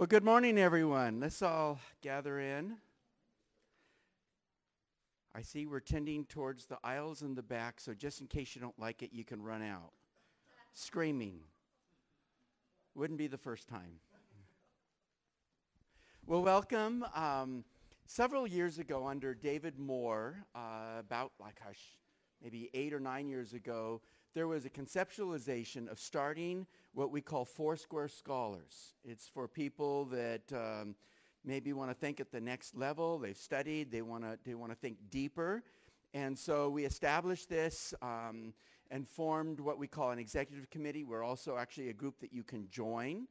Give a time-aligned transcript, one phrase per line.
[0.00, 1.20] Well, good morning, everyone.
[1.20, 2.78] Let's all gather in.
[5.34, 8.62] I see we're tending towards the aisles in the back, so just in case you
[8.62, 9.92] don't like it, you can run out.
[10.72, 11.40] Screaming.
[12.94, 14.00] Wouldn't be the first time.
[16.24, 17.04] Well, welcome.
[17.14, 17.62] Um,
[18.06, 21.98] several years ago, under David Moore, uh, about like gosh,
[22.42, 24.00] maybe eight or nine years ago,
[24.34, 28.94] there was a conceptualization of starting what we call Foursquare Scholars.
[29.04, 30.94] It's for people that um,
[31.44, 33.18] maybe want to think at the next level.
[33.18, 33.90] They've studied.
[33.90, 35.62] They want to they want to think deeper.
[36.14, 38.52] And so we established this um,
[38.90, 41.04] and formed what we call an executive committee.
[41.04, 43.26] We're also actually a group that you can join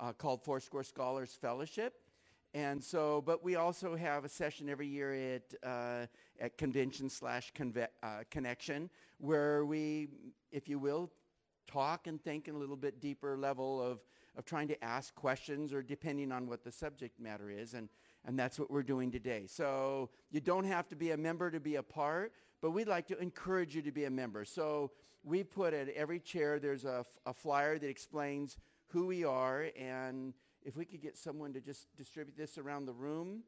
[0.00, 1.94] uh, called Foursquare Scholars Fellowship.
[2.54, 6.06] And so, but we also have a session every year at, uh,
[6.38, 10.08] at convention slash conve- uh, connection where we,
[10.52, 11.10] if you will,
[11.66, 13.98] talk and think in a little bit deeper level of,
[14.36, 17.74] of trying to ask questions or depending on what the subject matter is.
[17.74, 17.88] And,
[18.24, 19.46] and that's what we're doing today.
[19.48, 23.08] So you don't have to be a member to be a part, but we'd like
[23.08, 24.44] to encourage you to be a member.
[24.44, 24.92] So
[25.24, 29.70] we put at every chair, there's a, a flyer that explains who we are.
[29.76, 30.34] And
[30.64, 33.42] if we could get someone to just distribute this around the room,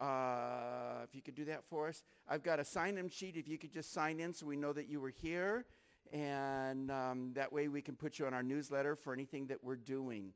[0.00, 2.02] uh, if you could do that for us.
[2.28, 3.36] I've got a sign-in sheet.
[3.36, 5.64] If you could just sign in so we know that you were here.
[6.12, 9.76] And um, that way we can put you on our newsletter for anything that we're
[9.76, 10.32] doing.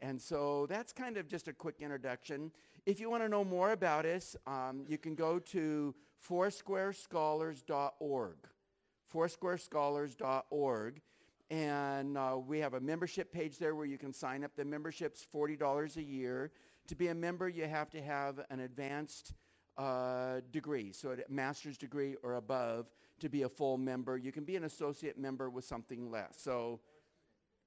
[0.00, 2.52] And so that's kind of just a quick introduction.
[2.86, 5.94] If you want to know more about us, um, you can go to
[6.28, 8.36] foursquarescholars.org.
[9.12, 11.00] Foursquarescholars.org.
[11.50, 14.52] And uh, we have a membership page there where you can sign up.
[14.54, 16.50] The membership's $40 a year.
[16.88, 19.32] To be a member, you have to have an advanced
[19.78, 22.86] uh, degree, so a master's degree or above
[23.20, 24.16] to be a full member.
[24.16, 26.36] You can be an associate member with something less.
[26.38, 26.80] So,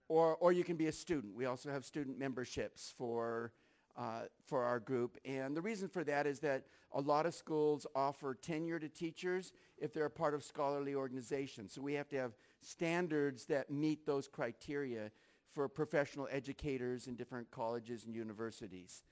[0.08, 1.36] or, or you can be a student.
[1.36, 3.54] We also have student memberships for,
[3.97, 5.17] uh, for our group.
[5.25, 9.53] And the reason for that is that a lot of schools offer tenure to teachers
[9.78, 11.73] if they're a part of scholarly organizations.
[11.73, 15.11] So we have to have standards that meet those criteria
[15.54, 19.04] for professional educators in different colleges and universities.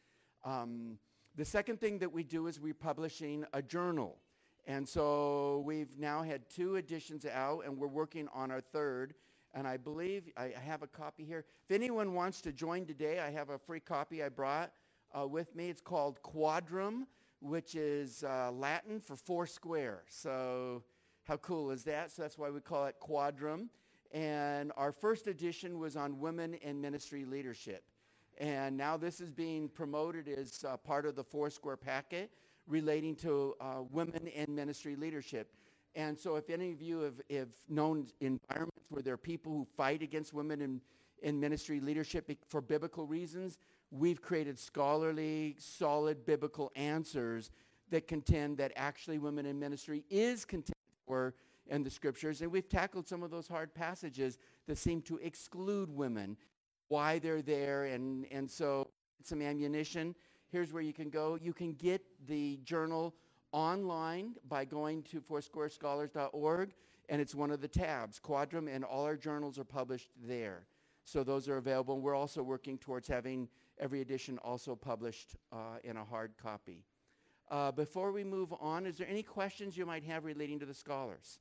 [0.45, 0.97] Um,
[1.35, 4.17] the second thing that we do is we're publishing a journal.
[4.65, 9.15] And so we've now had two editions out, and we're working on our third.
[9.59, 11.43] And I believe I have a copy here.
[11.67, 14.71] If anyone wants to join today, I have a free copy I brought
[15.13, 15.67] uh, with me.
[15.67, 17.07] It's called Quadrum,
[17.41, 20.03] which is uh, Latin for four square.
[20.07, 20.81] So
[21.25, 22.09] how cool is that?
[22.09, 23.67] So that's why we call it Quadrum.
[24.13, 27.83] And our first edition was on women in ministry leadership.
[28.37, 32.31] And now this is being promoted as uh, part of the Foursquare packet
[32.65, 35.51] relating to uh, women in ministry leadership.
[35.95, 39.67] And so if any of you have, have known environments where there are people who
[39.75, 40.81] fight against women in,
[41.21, 43.57] in ministry leadership for biblical reasons,
[43.91, 47.51] we've created scholarly, solid biblical answers
[47.89, 50.75] that contend that actually women in ministry is contended
[51.07, 51.33] for
[51.67, 52.41] in the scriptures.
[52.41, 56.37] And we've tackled some of those hard passages that seem to exclude women
[56.87, 57.85] why they're there.
[57.85, 58.89] And, and so
[59.23, 60.15] some ammunition.
[60.51, 61.37] Here's where you can go.
[61.41, 63.13] You can get the journal
[63.51, 66.73] online by going to foursquarescholars.org,
[67.09, 70.65] and it's one of the tabs, Quadrum, and all our journals are published there.
[71.05, 71.99] So those are available.
[71.99, 73.49] We're also working towards having
[73.79, 76.83] every edition also published uh, in a hard copy.
[77.49, 80.73] Uh, before we move on, is there any questions you might have relating to the
[80.73, 81.39] scholars?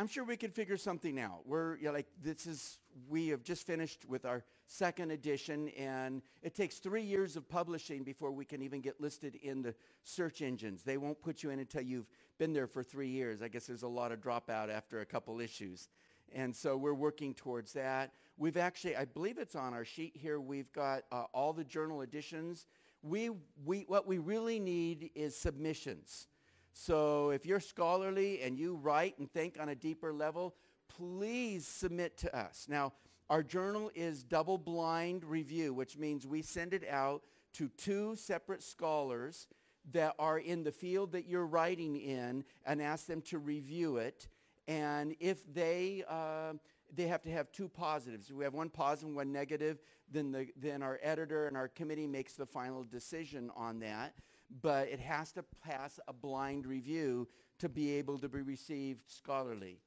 [0.00, 1.42] I'm sure we could figure something out.
[1.44, 2.78] We're you know, like, this is,
[3.10, 8.02] we have just finished with our second edition and it takes three years of publishing
[8.02, 10.84] before we can even get listed in the search engines.
[10.84, 12.08] They won't put you in until you've
[12.38, 13.42] been there for three years.
[13.42, 15.90] I guess there's a lot of dropout after a couple issues.
[16.32, 18.14] And so we're working towards that.
[18.38, 22.00] We've actually, I believe it's on our sheet here, we've got uh, all the journal
[22.00, 22.68] editions.
[23.02, 23.32] We,
[23.66, 26.26] we, what we really need is submissions.
[26.72, 30.54] So if you're scholarly and you write and think on a deeper level,
[30.88, 32.66] please submit to us.
[32.68, 32.92] Now,
[33.28, 37.22] our journal is double-blind review, which means we send it out
[37.54, 39.46] to two separate scholars
[39.92, 44.28] that are in the field that you're writing in and ask them to review it.
[44.68, 46.54] And if they, uh,
[46.94, 48.32] they have to have two positives.
[48.32, 49.78] We have one positive, and one negative.
[50.10, 54.14] Then, the, then our editor and our committee makes the final decision on that
[54.62, 59.78] but it has to pass a blind review to be able to be received scholarly.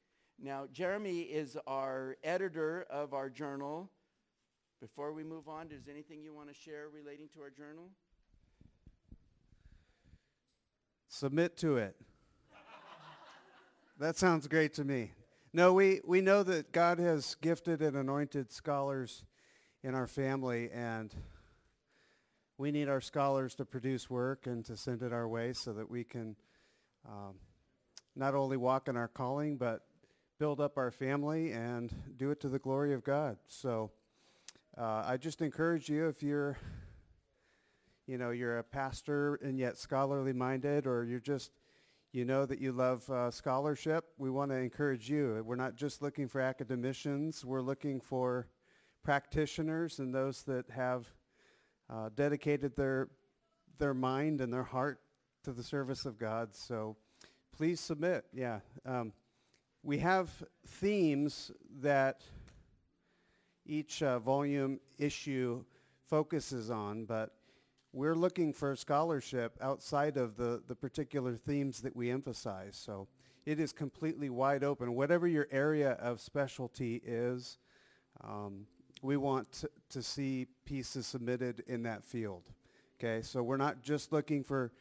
[0.42, 3.90] Now, Jeremy is our editor of our journal.
[4.82, 7.90] Before we move on, is anything you want to share relating to our journal?
[11.08, 11.96] Submit to it.
[14.00, 15.12] That sounds great to me.
[15.54, 19.24] No, we, we know that God has gifted and anointed scholars
[19.84, 21.14] in our family, and
[22.58, 25.90] we need our scholars to produce work and to send it our way so that
[25.90, 26.36] we can
[27.08, 27.36] um,
[28.16, 29.82] not only walk in our calling, but
[30.40, 33.38] build up our family and do it to the glory of God.
[33.46, 33.92] So
[34.78, 36.58] uh, I just encourage you if you're,
[38.08, 41.52] you know, you're a pastor and yet scholarly minded, or you're just,
[42.12, 45.42] you know that you love uh, scholarship, we want to encourage you.
[45.46, 47.44] We're not just looking for academicians.
[47.44, 48.48] We're looking for
[49.04, 51.08] practitioners and those that have
[51.94, 53.10] uh, dedicated their
[53.78, 55.00] their mind and their heart
[55.44, 56.56] to the service of God.
[56.56, 56.96] So
[57.56, 58.26] please submit.
[58.34, 58.60] Yeah.
[58.86, 59.14] Um,
[59.84, 60.30] we have
[60.66, 61.52] themes
[61.82, 62.22] that
[63.66, 65.64] each uh, volume issue
[66.08, 67.36] focuses on, but
[67.92, 72.76] we're looking for scholarship outside of the, the particular themes that we emphasize.
[72.76, 73.08] So
[73.46, 74.96] it is completely wide open.
[74.96, 77.58] Whatever your area of specialty is,
[78.24, 78.66] um,
[79.04, 82.44] we want to, see pieces submitted in that field.
[82.98, 84.72] Okay, so we're not just looking for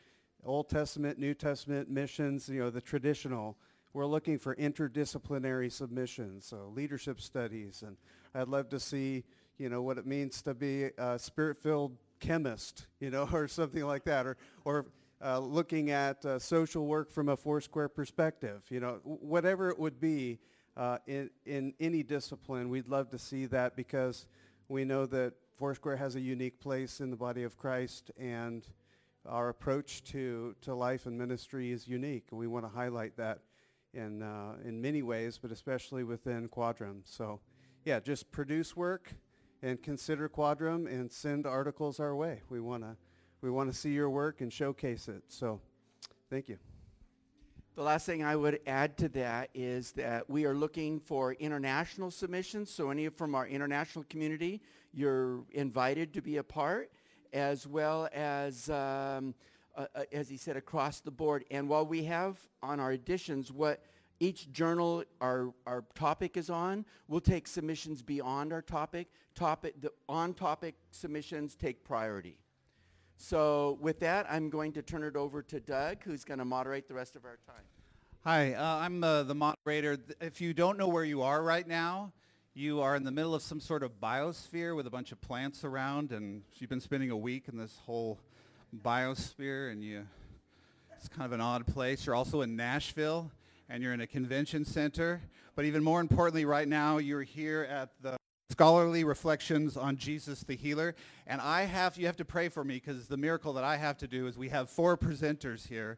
[0.45, 3.59] Old Testament, New Testament missions, you know, the traditional.
[3.93, 7.97] We're looking for interdisciplinary submissions, so leadership studies, and
[8.35, 9.25] I'd love to see,
[9.59, 14.05] you know, what it means to be a spirit-filled chemist, you know, or something like
[14.05, 14.87] that, or, or
[15.23, 20.01] uh, looking at uh, social work from a Foursquare perspective, you know, whatever it would
[20.01, 20.39] be
[20.77, 24.27] uh, in, in any discipline, we'd love to see that because
[24.69, 28.67] we know that Foursquare has a unique place in the body of Christ and
[29.27, 32.25] our approach to, to life and ministry is unique.
[32.31, 33.41] And we want to highlight that
[33.95, 37.03] in, uh, in many ways, but especially within Quadrum.
[37.05, 37.41] So
[37.85, 39.13] yeah, just produce work
[39.63, 42.41] and consider Quadrum and send articles our way.
[42.49, 42.97] We want to
[43.41, 45.25] we want to see your work and showcase it.
[45.27, 45.61] So
[46.31, 46.72] thank you.
[47.75, 52.11] The last thing I would add to that is that we are looking for international
[52.11, 52.71] submissions.
[52.71, 54.61] So any from our international community,
[54.93, 56.91] you're invited to be a part,
[57.33, 59.35] as well as, um,
[59.75, 61.47] uh, as he said, across the board.
[61.51, 63.83] And while we have on our editions what
[64.21, 66.85] each journal our, our topic is on.
[67.09, 69.09] We'll take submissions beyond our topic.
[69.35, 72.37] Topic the on-topic submissions take priority.
[73.23, 76.89] So with that, I'm going to turn it over to Doug, who's going to moderate
[76.89, 77.63] the rest of our time.
[78.25, 79.97] Hi, uh, I'm uh, the moderator.
[80.21, 82.13] If you don't know where you are right now,
[82.53, 85.63] you are in the middle of some sort of biosphere with a bunch of plants
[85.63, 88.19] around, and you've been spending a week in this whole
[88.85, 90.05] biosphere, and you,
[90.97, 92.05] it's kind of an odd place.
[92.05, 93.31] You're also in Nashville
[93.69, 95.21] and you're in a convention center.
[95.55, 98.17] But even more importantly, right now, you're here at the
[98.53, 100.95] scholarly reflections on Jesus the healer.
[101.27, 103.97] And I have, you have to pray for me because the miracle that I have
[103.99, 105.97] to do is we have four presenters here,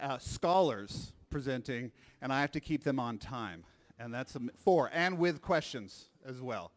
[0.00, 1.92] uh, scholars presenting,
[2.22, 3.64] and I have to keep them on time.
[3.98, 6.72] And that's a, four, and with questions as well.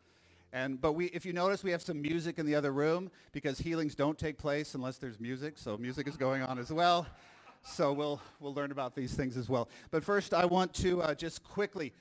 [0.51, 3.57] And, but we, if you notice, we have some music in the other room because
[3.57, 5.57] healings don't take place unless there's music.
[5.57, 7.07] So music is going on as well
[7.67, 9.67] so we'll we'll learn about these things as well.
[9.89, 11.93] But first, I want to uh, just quickly,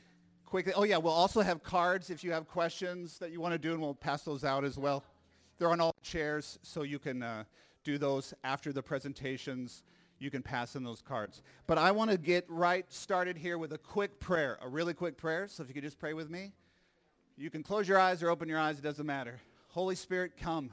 [0.55, 0.73] quickly.
[0.77, 3.73] Oh yeah, we'll also have cards if you have questions that you want to do,
[3.73, 5.03] and we'll pass those out as well.
[5.59, 7.43] They're on all chairs, so you can uh,
[7.83, 9.83] do those after the presentations.
[10.21, 11.43] You can pass in those cards.
[11.67, 15.17] But I want to get right started here with a quick prayer, a really quick
[15.17, 15.49] prayer.
[15.49, 16.53] So if you could just pray with me.
[17.37, 19.41] You can close your eyes or open your eyes, it doesn't matter.
[19.71, 20.71] Holy Spirit, come.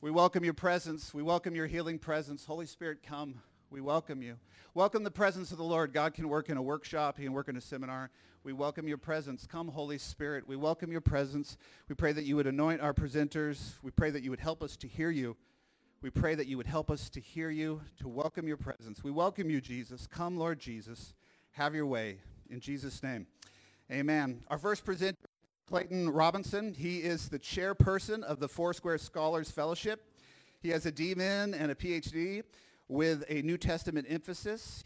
[0.00, 1.14] We welcome your presence.
[1.14, 2.44] We welcome your healing presence.
[2.44, 3.36] Holy Spirit, come.
[3.72, 4.36] We welcome you.
[4.74, 5.92] Welcome the presence of the Lord.
[5.92, 7.16] God can work in a workshop.
[7.16, 8.10] He can work in a seminar.
[8.42, 9.46] We welcome your presence.
[9.46, 10.48] Come, Holy Spirit.
[10.48, 11.56] We welcome your presence.
[11.88, 13.74] We pray that you would anoint our presenters.
[13.80, 15.36] We pray that you would help us to hear you.
[16.02, 19.04] We pray that you would help us to hear you, to welcome your presence.
[19.04, 20.08] We welcome you, Jesus.
[20.08, 21.14] Come, Lord Jesus.
[21.52, 22.18] Have your way.
[22.50, 23.28] In Jesus' name.
[23.88, 24.42] Amen.
[24.48, 25.16] Our first presenter,
[25.68, 26.74] Clayton Robinson.
[26.74, 30.12] He is the chairperson of the Foursquare Scholars Fellowship.
[30.60, 32.42] He has a DMin and a PhD
[32.90, 34.82] with a New Testament emphasis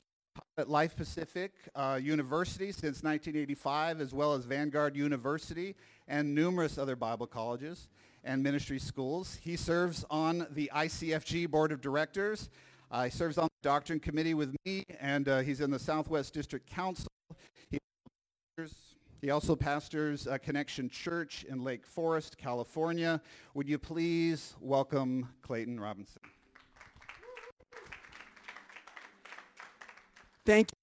[0.59, 5.75] at Life Pacific uh, University since 1985, as well as Vanguard University
[6.07, 7.89] and numerous other Bible colleges
[8.23, 9.39] and ministry schools.
[9.41, 12.51] He serves on the ICFG Board of Directors.
[12.91, 16.35] Uh, he serves on the Doctrine Committee with me, and uh, he's in the Southwest
[16.35, 17.09] District Council.
[17.71, 17.79] He,
[19.23, 23.23] he also pastors uh, Connection Church in Lake Forest, California.
[23.55, 26.21] Would you please welcome Clayton Robinson?
[30.45, 30.79] Thank you.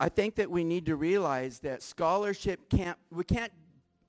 [0.00, 3.52] I think that we need to realize that scholarship can't, we can't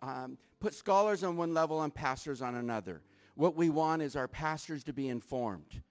[0.01, 3.01] um, put scholars on one level and pastors on another.
[3.36, 5.81] What we want is our pastors to be informed.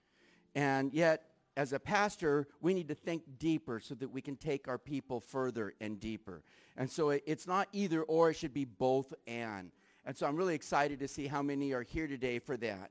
[0.54, 1.24] And yet,
[1.56, 5.20] as a pastor, we need to think deeper so that we can take our people
[5.20, 6.42] further and deeper.
[6.76, 9.70] And so it, it's not either or, it should be both and.
[10.06, 12.90] And so I'm really excited to see how many are here today for that.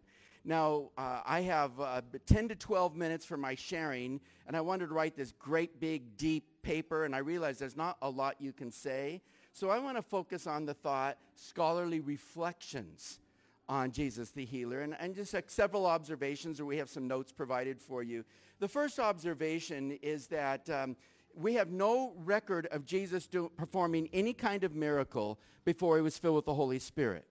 [0.50, 4.88] Now, uh, I have uh, 10 to 12 minutes for my sharing, and I wanted
[4.88, 8.52] to write this great, big, deep paper, and I realize there's not a lot you
[8.52, 9.22] can say.
[9.54, 13.20] So I want to focus on the thought, scholarly reflections
[13.68, 17.80] on Jesus the healer, and, and just several observations, or we have some notes provided
[17.80, 18.26] for you.
[18.58, 20.96] The first observation is that um,
[21.36, 26.18] we have no record of Jesus do, performing any kind of miracle before he was
[26.18, 27.28] filled with the Holy Spirit.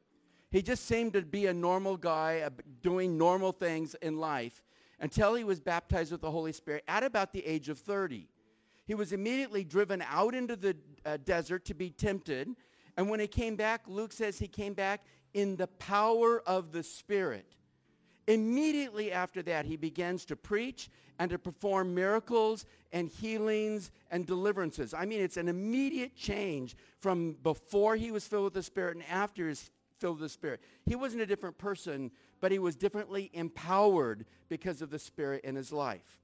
[0.51, 2.49] He just seemed to be a normal guy
[2.81, 4.65] doing normal things in life
[5.01, 8.29] until he was baptized with the Holy Spirit at about the age of 30.
[8.87, 10.75] He was immediately driven out into the
[11.05, 12.49] uh, desert to be tempted.
[12.97, 16.83] And when he came back, Luke says he came back in the power of the
[16.83, 17.55] Spirit.
[18.27, 24.95] Immediately after that, he begins to preach and to perform miracles and healings and deliverances.
[24.95, 29.05] I mean, it's an immediate change from before he was filled with the Spirit and
[29.11, 30.61] after was filled with the Spirit.
[30.87, 35.55] He wasn't a different person, but he was differently empowered because of the Spirit in
[35.55, 36.21] his life.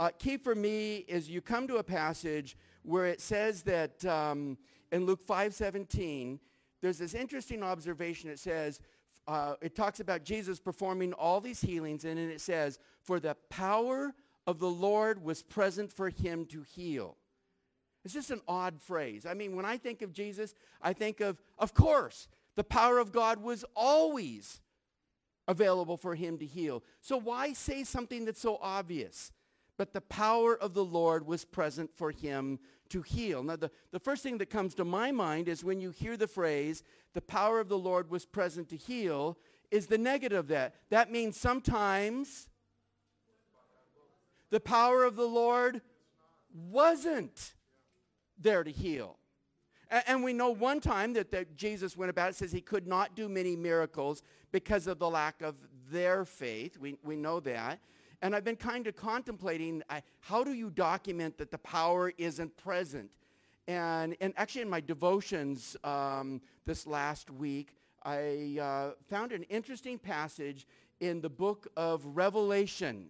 [0.00, 4.56] Uh, key for me is you come to a passage where it says that um,
[4.92, 6.38] in Luke 5.17,
[6.80, 8.30] there's this interesting observation.
[8.30, 8.80] It says,
[9.26, 13.36] uh, it talks about Jesus performing all these healings, and then it says, for the
[13.50, 14.14] power
[14.46, 17.16] of the Lord was present for him to heal.
[18.04, 19.26] It's just an odd phrase.
[19.26, 23.12] I mean, when I think of Jesus, I think of, of course, the power of
[23.12, 24.60] God was always
[25.46, 26.82] available for him to heal.
[27.00, 29.30] So why say something that's so obvious?
[29.76, 33.44] But the power of the Lord was present for him to heal.
[33.44, 36.26] Now, the, the first thing that comes to my mind is when you hear the
[36.26, 36.82] phrase,
[37.14, 39.38] the power of the Lord was present to heal,
[39.70, 40.74] is the negative of that.
[40.90, 42.48] That means sometimes
[44.50, 45.80] the power of the Lord
[46.52, 47.54] wasn't
[48.36, 49.17] there to heal.
[49.90, 53.14] And we know one time that, that Jesus went about, it says he could not
[53.14, 55.56] do many miracles because of the lack of
[55.90, 56.78] their faith.
[56.78, 57.80] We, we know that.
[58.20, 59.82] And I've been kind of contemplating,
[60.20, 63.10] how do you document that the power isn't present?
[63.66, 67.70] And, and actually in my devotions um, this last week,
[68.02, 70.66] I uh, found an interesting passage
[71.00, 73.08] in the book of Revelation,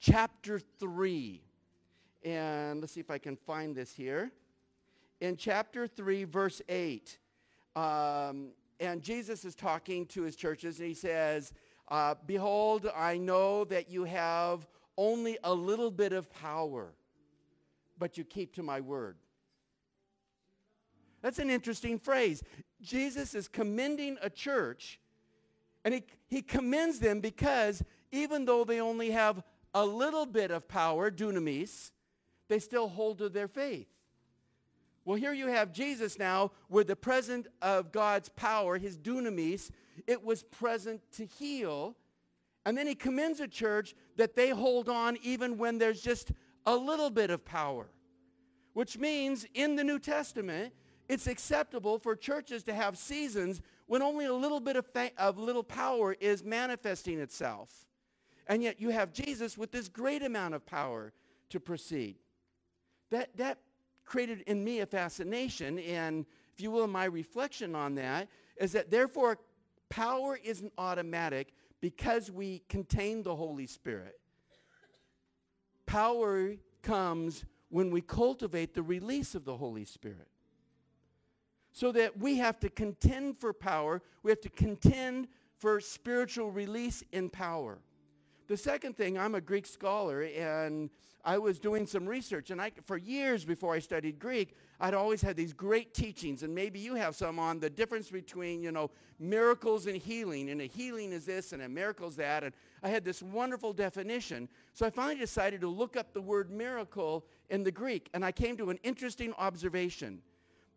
[0.00, 1.40] chapter 3.
[2.24, 4.32] And let's see if I can find this here
[5.20, 7.18] in chapter 3, verse 8.
[7.76, 11.52] Um, and Jesus is talking to his churches, and he says,
[11.88, 16.94] uh, Behold, I know that you have only a little bit of power,
[17.98, 19.16] but you keep to my word.
[21.22, 22.42] That's an interesting phrase.
[22.80, 24.98] Jesus is commending a church,
[25.84, 29.42] and he, he commends them because even though they only have
[29.74, 31.90] a little bit of power, dunamis,
[32.48, 33.86] they still hold to their faith.
[35.04, 39.70] Well, here you have Jesus now with the present of God's power, his dunamis.
[40.06, 41.96] It was present to heal.
[42.66, 46.32] And then he commends a church that they hold on even when there's just
[46.66, 47.90] a little bit of power.
[48.74, 50.72] Which means in the New Testament,
[51.08, 55.38] it's acceptable for churches to have seasons when only a little bit of, fa- of
[55.38, 57.86] little power is manifesting itself.
[58.46, 61.12] And yet you have Jesus with this great amount of power
[61.48, 62.16] to proceed.
[63.10, 63.58] That, that
[64.10, 68.90] created in me a fascination, and if you will, my reflection on that is that
[68.90, 69.38] therefore
[69.88, 74.18] power isn't automatic because we contain the Holy Spirit.
[75.86, 80.26] Power comes when we cultivate the release of the Holy Spirit.
[81.70, 84.02] So that we have to contend for power.
[84.24, 87.78] We have to contend for spiritual release in power.
[88.48, 90.90] The second thing, I'm a Greek scholar, and
[91.24, 95.20] I was doing some research, and I, for years before I studied Greek, I'd always
[95.20, 98.90] had these great teachings, and maybe you have some on the difference between, you know,
[99.18, 102.88] miracles and healing, and a healing is this, and a miracle is that, and I
[102.88, 104.48] had this wonderful definition.
[104.72, 108.32] So I finally decided to look up the word miracle in the Greek, and I
[108.32, 110.22] came to an interesting observation.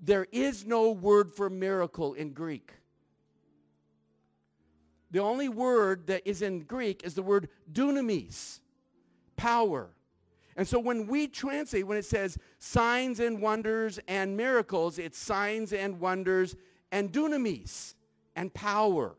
[0.01, 2.73] There is no word for miracle in Greek.
[5.11, 8.59] The only word that is in Greek is the word dunamis,
[9.37, 9.91] power.
[10.55, 15.73] And so when we translate, when it says signs and wonders and miracles, it's signs
[15.73, 16.55] and wonders
[16.91, 17.95] and dunamis
[18.35, 19.15] and power,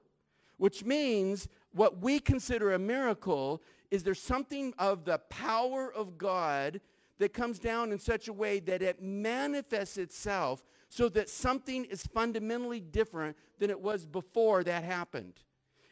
[0.58, 6.80] which means what we consider a miracle is there something of the power of God
[7.18, 12.06] that comes down in such a way that it manifests itself so that something is
[12.06, 15.34] fundamentally different than it was before that happened.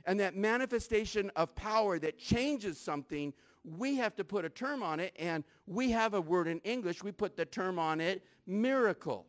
[0.06, 3.32] And that manifestation of power that changes something
[3.64, 7.02] we have to put a term on it, and we have a word in English.
[7.02, 9.26] We put the term on it, miracle.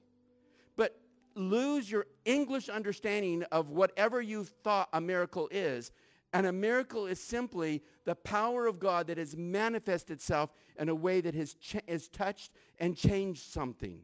[0.75, 0.99] But
[1.35, 5.91] lose your English understanding of whatever you thought a miracle is.
[6.33, 10.95] And a miracle is simply the power of God that has manifested itself in a
[10.95, 11.55] way that has,
[11.87, 13.99] has touched and changed something.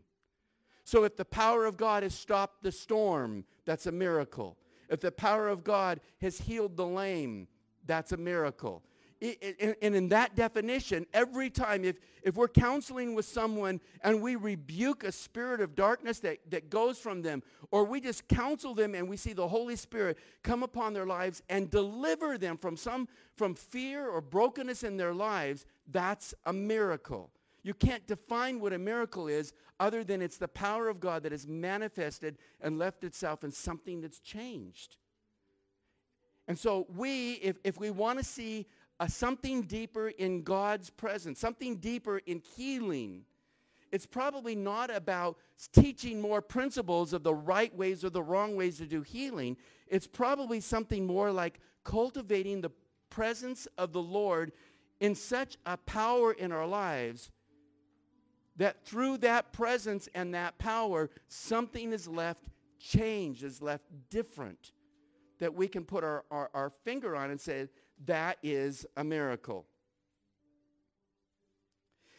[0.83, 4.57] So if the power of God has stopped the storm, that's a miracle.
[4.89, 7.47] If the power of God has healed the lame,
[7.85, 8.83] that's a miracle
[9.21, 15.03] and in that definition, every time if, if we're counseling with someone and we rebuke
[15.03, 19.09] a spirit of darkness that, that goes from them, or we just counsel them and
[19.09, 23.55] we see the Holy Spirit come upon their lives and deliver them from some from
[23.55, 27.29] fear or brokenness in their lives, that's a miracle.
[27.63, 31.31] You can't define what a miracle is other than it's the power of God that
[31.31, 34.97] has manifested and left itself in something that's changed.
[36.47, 38.65] And so we, if, if we want to see
[38.99, 43.23] a something deeper in God's presence, something deeper in healing.
[43.91, 45.37] It's probably not about
[45.71, 49.57] teaching more principles of the right ways or the wrong ways to do healing.
[49.87, 52.71] It's probably something more like cultivating the
[53.09, 54.51] presence of the Lord
[54.99, 57.31] in such a power in our lives
[58.59, 62.43] that through that presence and that power, something is left
[62.77, 64.73] changed, is left different,
[65.39, 67.69] that we can put our, our, our finger on and say,
[68.05, 69.65] that is a miracle.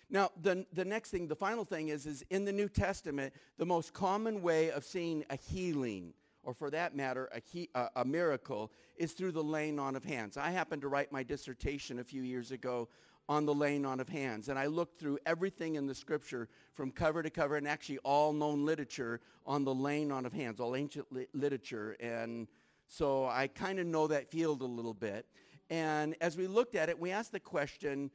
[0.08, 3.66] Now, the, the next thing, the final thing is, is in the New Testament, the
[3.66, 8.04] most common way of seeing a healing, or for that matter, a, he, a, a
[8.04, 10.38] miracle, is through the laying on of hands.
[10.38, 12.88] I happened to write my dissertation a few years ago
[13.30, 14.48] on the laying on of hands.
[14.48, 18.32] And I looked through everything in the scripture from cover to cover and actually all
[18.32, 21.96] known literature on the laying on of hands, all ancient li- literature.
[22.00, 22.48] And
[22.88, 25.26] so I kind of know that field a little bit.
[25.70, 28.10] And as we looked at it, we asked the question,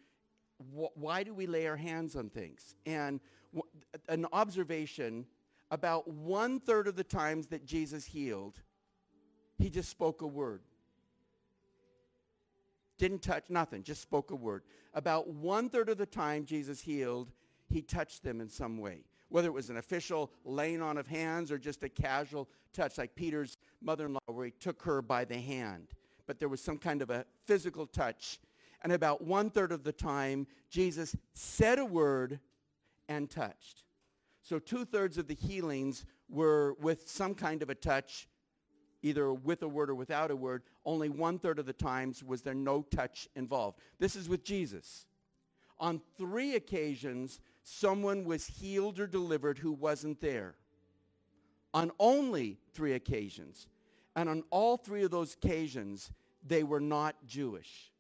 [0.60, 2.75] wh- why do we lay our hands on things?
[2.86, 3.22] And
[3.53, 3.72] w-
[4.10, 5.27] an observation,
[5.72, 8.60] about one third of the times that Jesus healed,
[9.58, 10.60] he just spoke a word.
[12.97, 14.63] Didn't touch nothing, just spoke a word.
[14.93, 17.31] About one third of the time Jesus healed,
[17.67, 19.03] he touched them in some way.
[19.29, 23.15] Whether it was an official laying on of hands or just a casual touch, like
[23.15, 25.88] Peter's mother-in-law where he took her by the hand
[26.27, 28.39] but there was some kind of a physical touch.
[28.84, 32.39] And about one third of the time, Jesus said a word
[33.08, 33.84] and touched.
[34.41, 38.27] So two thirds of the healings were with some kind of a touch,
[39.06, 40.63] either with a word or without a word.
[40.84, 43.78] Only one third of the times was there no touch involved.
[44.00, 45.06] This is with Jesus.
[45.80, 50.56] On three occasions, someone was healed or delivered who wasn't there.
[51.72, 53.68] On only three occasions,
[54.15, 56.10] and on all three of those occasions,
[56.44, 57.91] they were not Jewish.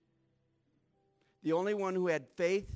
[1.43, 2.67] The only one who had faith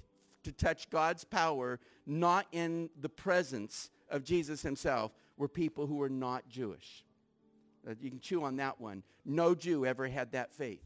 [0.43, 6.09] to touch God's power, not in the presence of Jesus himself, were people who were
[6.09, 7.03] not Jewish.
[7.87, 9.03] Uh, you can chew on that one.
[9.25, 10.83] No Jew ever had that faith.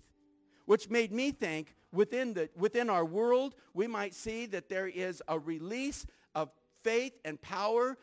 [0.66, 5.22] Which made me think within, the, within our world, we might see that there is
[5.28, 6.50] a release of
[6.84, 7.98] faith and power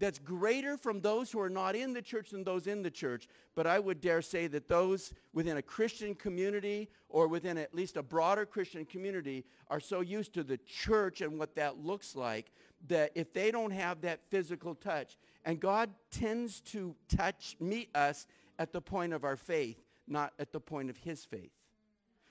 [0.00, 3.28] that's greater from those who are not in the church than those in the church.
[3.54, 7.98] But I would dare say that those within a Christian community or within at least
[7.98, 12.50] a broader Christian community are so used to the church and what that looks like
[12.88, 18.26] that if they don't have that physical touch, and God tends to touch, meet us
[18.58, 21.52] at the point of our faith, not at the point of his faith.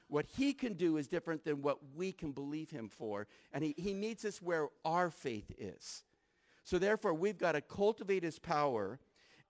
[0.08, 3.28] What he can do is different than what we can believe him for.
[3.54, 6.04] And he, he meets us where our faith is.
[6.70, 9.00] So therefore, we've got to cultivate his power.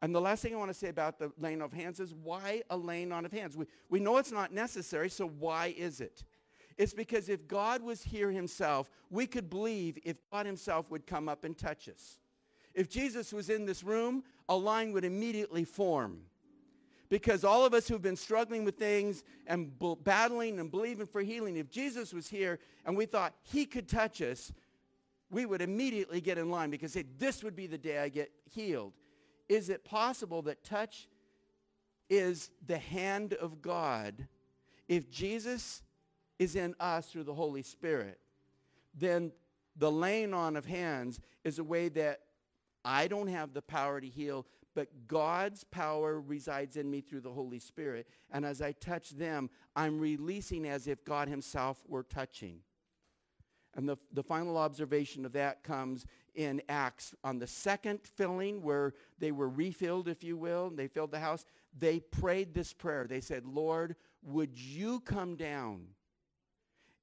[0.01, 2.63] And the last thing I want to say about the laying of hands is why
[2.69, 3.58] a laying on of hands?
[3.58, 6.23] We, we know it's not necessary, so why is it?
[6.77, 11.27] It's because if God was here himself, we could believe if God himself would come
[11.27, 12.19] up and touch us.
[12.73, 16.21] If Jesus was in this room, a line would immediately form.
[17.10, 19.73] Because all of us who've been struggling with things and
[20.05, 24.21] battling and believing for healing, if Jesus was here and we thought he could touch
[24.21, 24.53] us,
[25.31, 28.31] we would immediately get in line because say, this would be the day I get
[28.49, 28.93] healed.
[29.47, 31.07] Is it possible that touch
[32.09, 34.27] is the hand of God?
[34.87, 35.83] If Jesus
[36.39, 38.19] is in us through the Holy Spirit,
[38.95, 39.31] then
[39.75, 42.21] the laying on of hands is a way that
[42.83, 47.31] I don't have the power to heal, but God's power resides in me through the
[47.31, 48.07] Holy Spirit.
[48.31, 52.59] And as I touch them, I'm releasing as if God himself were touching.
[53.79, 57.15] And the, the final observation of that comes in Acts.
[57.23, 61.19] On the second filling, where they were refilled, if you will, and they filled the
[61.19, 61.45] house,
[61.79, 63.07] they prayed this prayer.
[63.07, 65.87] They said, Lord, would you come down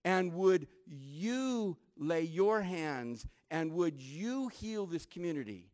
[0.07, 5.73] And would you lay your hands and would you heal this community?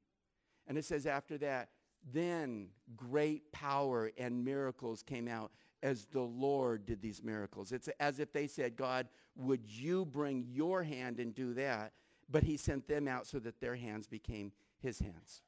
[0.66, 1.68] And it says after that,
[2.14, 7.72] then great power and miracles came out as the Lord did these miracles.
[7.72, 9.06] It's as if they said, God,
[9.36, 11.92] would you bring your hand and do that?
[12.30, 15.42] But he sent them out so that their hands became his hands.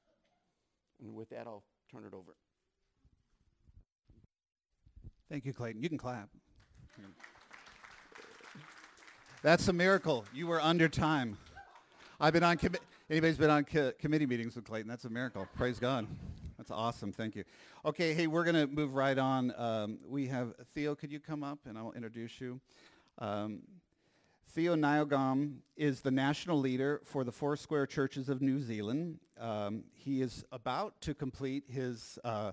[1.01, 2.35] And with that, I'll turn it over.
[5.31, 5.83] Thank you, Clayton.
[5.83, 6.29] You can clap.
[9.43, 10.25] That's a miracle.
[10.33, 11.37] You were under time.
[12.21, 12.79] I've been on commi-
[13.11, 14.89] anybody's been on co- committee meetings with Clayton.
[14.89, 15.47] That's a miracle.
[15.57, 16.07] Praise God.
[16.57, 17.13] That's awesome.
[17.13, 17.45] Thank you.
[17.85, 19.53] Okay, hey, we're going to move right on.
[19.59, 20.95] Um, we have Theo.
[20.95, 22.61] Could you come up and I'll introduce you?
[23.19, 23.63] Um,
[24.49, 29.19] Theo Nyogam is the national leader for the Foursquare Churches of New Zealand.
[29.41, 32.53] Um, he is about to complete his uh,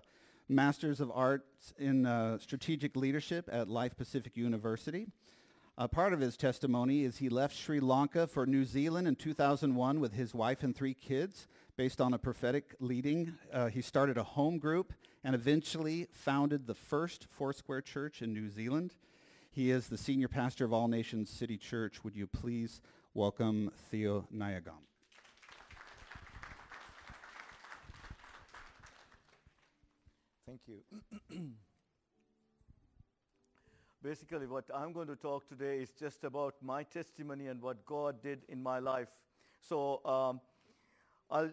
[0.49, 5.07] Masters of Arts in uh, Strategic Leadership at Life Pacific University.
[5.77, 9.99] Uh, part of his testimony is he left Sri Lanka for New Zealand in 2001
[9.99, 11.47] with his wife and three kids
[11.77, 13.33] based on a prophetic leading.
[13.53, 14.93] Uh, he started a home group
[15.23, 18.93] and eventually founded the first Foursquare Church in New Zealand.
[19.53, 22.05] He is the senior pastor of All Nations City Church.
[22.05, 22.79] Would you please
[23.13, 24.79] welcome Theo Nyagam?
[30.47, 30.79] Thank you.
[34.01, 38.23] Basically, what I'm going to talk today is just about my testimony and what God
[38.23, 39.09] did in my life.
[39.59, 40.39] So um,
[41.29, 41.51] I'll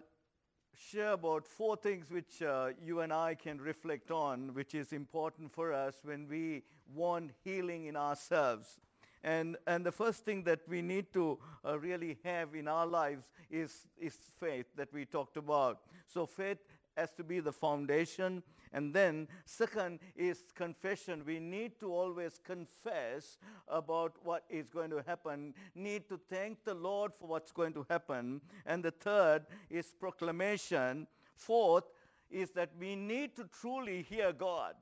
[0.78, 5.52] share about four things which uh, you and I can reflect on, which is important
[5.52, 6.62] for us when we
[6.94, 8.78] want healing in ourselves.
[9.24, 13.24] And, and the first thing that we need to uh, really have in our lives
[13.50, 15.80] is, is faith that we talked about.
[16.06, 16.58] So faith
[16.98, 18.42] has to be the foundation.
[18.72, 21.22] And then second is confession.
[21.24, 26.74] We need to always confess about what is going to happen, need to thank the
[26.74, 28.40] Lord for what's going to happen.
[28.66, 31.06] And the third is proclamation.
[31.34, 31.84] Fourth
[32.30, 34.74] is that we need to truly hear God.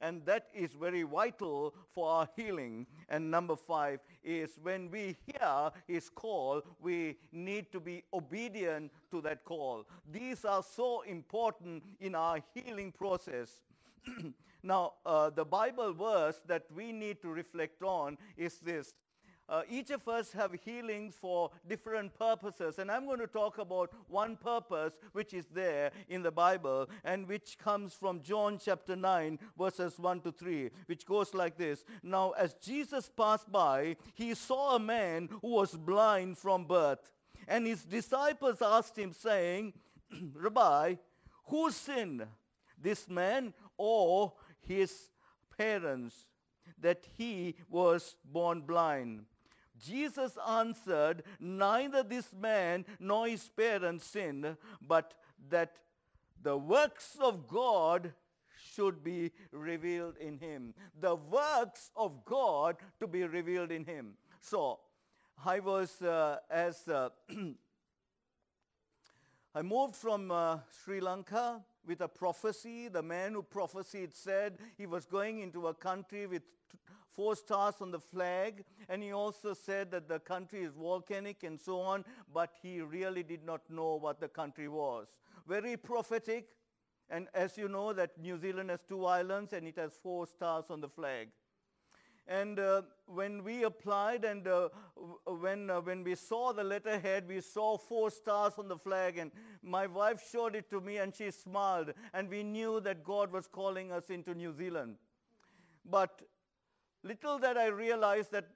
[0.00, 2.86] And that is very vital for our healing.
[3.08, 9.20] And number five is when we hear his call, we need to be obedient to
[9.22, 9.86] that call.
[10.10, 13.62] These are so important in our healing process.
[14.62, 18.94] now, uh, the Bible verse that we need to reflect on is this.
[19.48, 22.78] Uh, each of us have healings for different purposes.
[22.78, 27.26] And I'm going to talk about one purpose which is there in the Bible and
[27.26, 31.84] which comes from John chapter 9 verses 1 to 3, which goes like this.
[32.02, 37.10] Now as Jesus passed by, he saw a man who was blind from birth.
[37.46, 39.72] And his disciples asked him saying,
[40.34, 40.96] Rabbi,
[41.46, 42.26] who sinned,
[42.80, 45.08] this man or his
[45.56, 46.26] parents,
[46.78, 49.24] that he was born blind?
[49.84, 55.14] Jesus answered, Neither this man nor his parents sinned, but
[55.50, 55.76] that
[56.42, 58.12] the works of God
[58.74, 60.74] should be revealed in him.
[61.00, 64.14] The works of God to be revealed in him.
[64.40, 64.80] So,
[65.44, 67.10] I was, uh, as uh,
[69.54, 72.88] I moved from uh, Sri Lanka with a prophecy.
[72.88, 76.42] The man who prophesied said he was going into a country with
[77.18, 78.64] four stars on the flag.
[78.88, 83.24] And he also said that the country is volcanic and so on, but he really
[83.24, 85.08] did not know what the country was.
[85.48, 86.50] Very prophetic.
[87.10, 90.66] And as you know that New Zealand has two islands and it has four stars
[90.70, 91.30] on the flag.
[92.28, 94.68] And uh, when we applied and uh,
[95.26, 99.18] when, uh, when we saw the letterhead, we saw four stars on the flag.
[99.18, 101.94] And my wife showed it to me and she smiled.
[102.14, 104.98] And we knew that God was calling us into New Zealand.
[105.84, 106.22] But
[107.02, 108.46] little that I realized that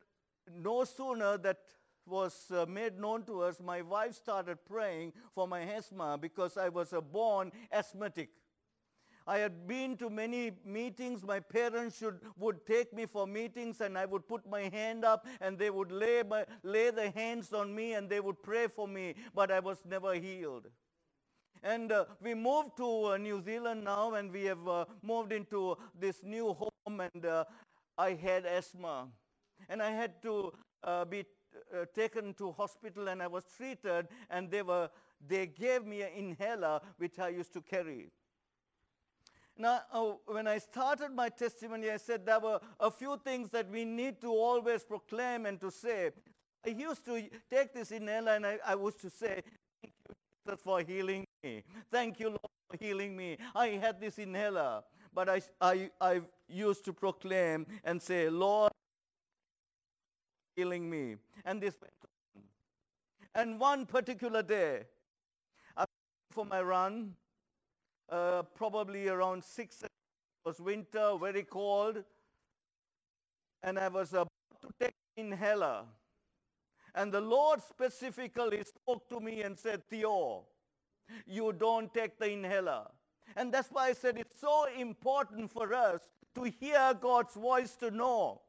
[0.52, 1.58] no sooner that
[2.06, 6.68] was uh, made known to us, my wife started praying for my asthma because I
[6.68, 8.30] was a born asthmatic.
[9.26, 11.24] I had been to many meetings.
[11.24, 15.26] My parents should, would take me for meetings and I would put my hand up
[15.40, 18.88] and they would lay, my, lay their hands on me and they would pray for
[18.88, 20.66] me, but I was never healed.
[21.62, 25.76] And uh, we moved to uh, New Zealand now and we have uh, moved into
[25.98, 27.44] this new home and uh,
[27.98, 29.08] I had asthma.
[29.68, 30.52] And I had to
[30.82, 31.24] uh, be
[31.72, 34.90] uh, taken to hospital and I was treated and they, were,
[35.26, 38.10] they gave me an inhaler which I used to carry.
[39.56, 43.70] Now, uh, when I started my testimony, I said there were a few things that
[43.70, 46.10] we need to always proclaim and to say.
[46.66, 49.42] I used to take this inhaler and I, I was to say,
[50.46, 51.62] Jesus for healing me.
[51.90, 53.38] Thank you Lord for healing me.
[53.54, 54.82] I had this inhaler,
[55.14, 58.72] but I, I, I used to proclaim and say, Lord,
[60.56, 61.16] healing me.
[61.44, 62.42] And this went on.
[63.34, 64.82] And one particular day,
[65.76, 65.84] I
[66.30, 67.14] for my run,
[68.10, 69.90] uh, probably around 6 it
[70.44, 72.02] was winter, very cold,
[73.62, 74.28] and I was about
[74.60, 75.84] to take inhaler.
[76.94, 80.44] And the Lord specifically spoke to me and said, Theo,
[81.26, 82.86] you don't take the inhaler.
[83.36, 86.02] And that's why I said it's so important for us
[86.34, 88.42] to hear God's voice to know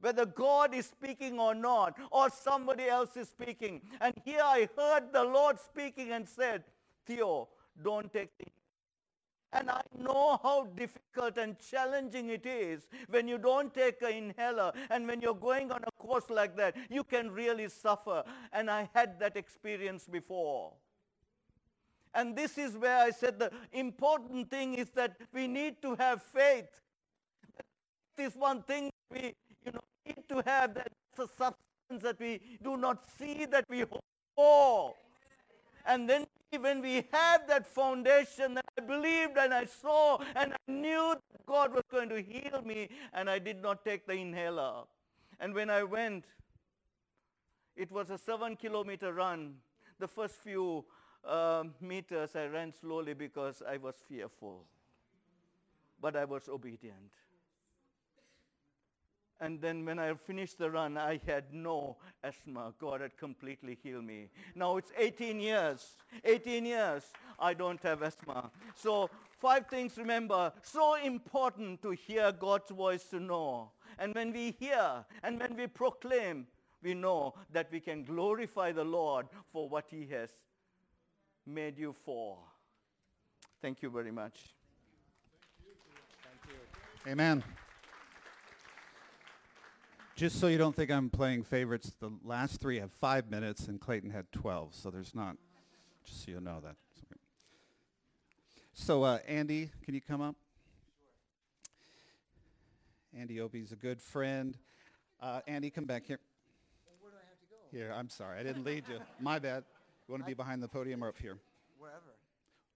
[0.00, 3.82] whether God is speaking or not, or somebody else is speaking.
[4.00, 6.64] And here I heard the Lord speaking and said,
[7.06, 7.48] Theo,
[7.82, 8.46] don't take the
[9.52, 14.72] and I know how difficult and challenging it is when you don't take an inhaler
[14.90, 18.22] and when you're going on a course like that, you can really suffer.
[18.52, 20.72] And I had that experience before.
[22.14, 26.22] And this is where I said the important thing is that we need to have
[26.22, 26.68] faith.
[28.16, 29.34] This one thing we
[29.64, 33.80] you know, need to have that's a substance that we do not see that we
[33.80, 34.04] hope
[34.36, 34.94] for.
[35.86, 36.26] And then
[36.58, 41.46] when we have that foundation that I believed and I saw and I knew that
[41.46, 44.84] God was going to heal me and I did not take the inhaler.
[45.38, 46.24] And when I went,
[47.76, 49.54] it was a seven kilometer run.
[49.98, 50.84] The first few
[51.24, 54.64] uh, meters I ran slowly because I was fearful.
[56.00, 57.12] But I was obedient.
[59.40, 62.74] And then when I finished the run, I had no asthma.
[62.78, 64.28] God had completely healed me.
[64.54, 65.96] Now it's 18 years.
[66.24, 67.04] 18 years,
[67.38, 68.50] I don't have asthma.
[68.74, 73.70] So five things, remember, so important to hear God's voice to know.
[73.98, 76.46] And when we hear and when we proclaim,
[76.82, 80.30] we know that we can glorify the Lord for what he has
[81.46, 82.38] made you for.
[83.62, 84.54] Thank you very much.
[87.06, 87.42] Amen.
[90.20, 93.80] Just so you don't think I'm playing favorites, the last three have five minutes and
[93.80, 95.38] Clayton had 12, so there's not,
[96.04, 96.76] just so you know that.
[98.74, 100.36] So uh, Andy, can you come up?
[103.18, 104.58] Andy Opie's a good friend.
[105.22, 106.20] Uh, Andy, come back here.
[107.00, 107.78] where do I have to go?
[107.78, 108.98] Here, I'm sorry, I didn't lead you.
[109.20, 109.64] My bad.
[110.06, 111.38] You want to be behind the podium or up here?
[111.78, 111.96] Wherever.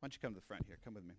[0.01, 0.79] Why don't you come to the front here?
[0.83, 1.13] Come with me.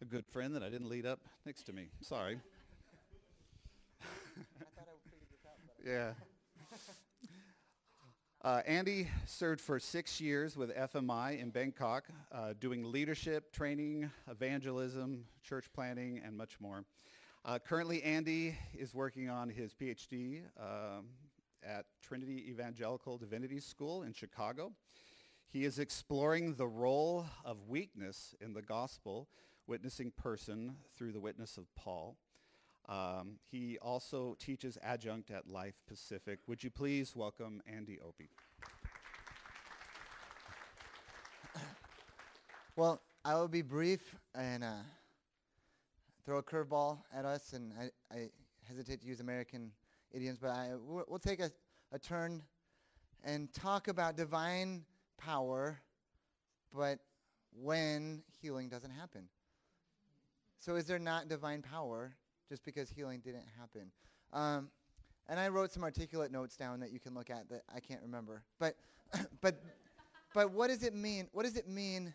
[0.00, 1.86] A good friend that I didn't lead up next to me.
[2.00, 2.40] Sorry.
[4.38, 6.12] I thought I figured this out, but Yeah.
[8.44, 15.24] Uh, Andy served for six years with FMI in Bangkok, uh, doing leadership, training, evangelism,
[15.44, 16.84] church planning, and much more.
[17.44, 21.06] Uh, currently, Andy is working on his PhD um,
[21.64, 24.72] at Trinity Evangelical Divinity School in Chicago.
[25.48, 29.28] He is exploring the role of weakness in the gospel,
[29.68, 32.16] witnessing person through the witness of Paul.
[32.88, 36.40] Um, he also teaches adjunct at Life Pacific.
[36.46, 38.30] Would you please welcome Andy Opie?
[42.74, 44.72] Well, I will be brief and uh,
[46.24, 48.30] throw a curveball at us, and I, I
[48.66, 49.70] hesitate to use American
[50.12, 51.50] idioms, but I, we'll, take a,
[51.92, 52.42] a turn
[53.24, 54.84] and talk about divine
[55.18, 55.80] power,
[56.74, 56.98] but
[57.54, 59.28] when healing doesn't happen.
[60.58, 62.14] So is there not divine power
[62.48, 63.90] just because healing didn't happen?
[64.32, 64.70] Um,
[65.28, 68.02] and I wrote some articulate notes down that you can look at that I can't
[68.02, 68.42] remember.
[68.58, 68.76] But,
[69.40, 69.62] but,
[70.34, 71.28] but what does it mean?
[71.32, 72.12] What does it mean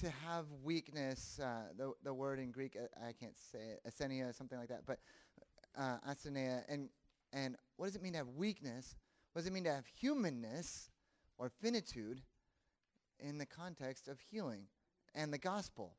[0.00, 1.40] to have weakness?
[1.42, 4.82] Uh, the, the word in Greek, uh, I can't say it, asthenia, something like that.
[4.86, 4.98] But
[5.76, 6.88] uh, asthenia, and
[7.32, 8.96] and what does it mean to have weakness?
[9.32, 10.90] What does it mean to have humanness
[11.36, 12.22] or finitude
[13.20, 14.62] in the context of healing
[15.14, 15.94] and the gospel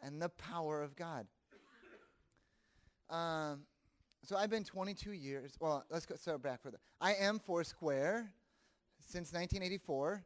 [0.00, 1.26] and the power of God?
[3.10, 3.62] Um,
[4.24, 5.54] so I've been 22 years.
[5.60, 6.78] Well, let's go start back further.
[7.00, 8.30] I am Foursquare
[9.00, 10.22] since 1984.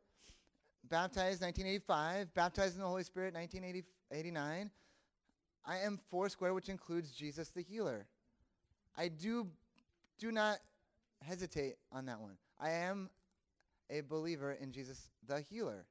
[0.88, 2.34] Baptized 1985.
[2.34, 4.70] Baptized in the Holy Spirit 1989.
[5.64, 8.06] I am Foursquare, which includes Jesus the Healer.
[8.96, 9.46] I do
[10.18, 10.58] do not
[11.20, 12.36] hesitate on that one.
[12.60, 13.10] I am
[13.90, 15.86] a believer in Jesus the Healer.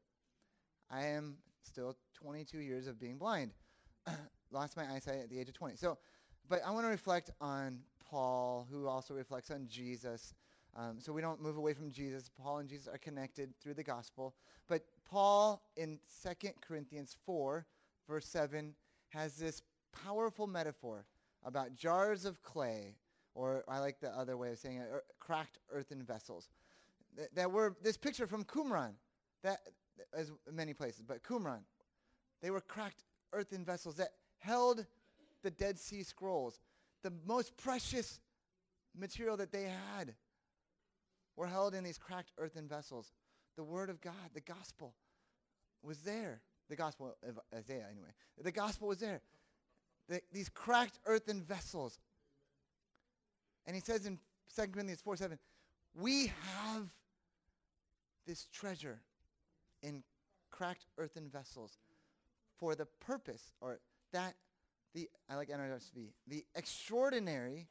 [0.90, 3.52] I am still 22 years of being blind.
[4.52, 5.78] Lost my eyesight at the age of 20.
[5.78, 5.98] So,
[6.52, 10.34] but I want to reflect on Paul, who also reflects on Jesus.
[10.76, 12.30] Um, so we don't move away from Jesus.
[12.38, 14.36] Paul and Jesus are connected through the gospel.
[14.68, 17.66] But Paul in 2 Corinthians 4,
[18.06, 18.76] verse 7,
[19.08, 19.62] has this
[19.94, 21.06] powerful metaphor
[21.46, 22.98] about jars of clay,
[23.34, 26.50] or I like the other way of saying it, er, cracked earthen vessels.
[27.16, 28.92] Th- that were this picture from Qumran,
[29.42, 29.60] that
[30.14, 31.62] as many places, but Qumran,
[32.42, 34.10] they were cracked earthen vessels that
[34.40, 34.86] held
[35.44, 36.60] the Dead Sea Scrolls.
[37.04, 38.20] the most precious
[38.96, 40.14] material that they had
[41.36, 43.12] were held in these cracked earthen vessels.
[43.56, 44.94] The Word of God, the gospel,
[45.82, 46.42] was there.
[46.70, 48.10] The gospel of Isaiah, anyway.
[48.42, 49.22] The gospel was there.
[50.08, 52.00] The, these cracked earthen vessels.
[53.66, 54.20] And he says in
[54.56, 55.40] 2 Corinthians 4 7,
[56.00, 56.88] we have
[58.26, 59.02] this treasure
[59.82, 60.04] in
[60.52, 61.78] cracked earthen vessels
[62.58, 63.80] for the purpose, or
[64.14, 64.36] that,
[64.94, 67.68] the, I like NRSV, the extraordinary,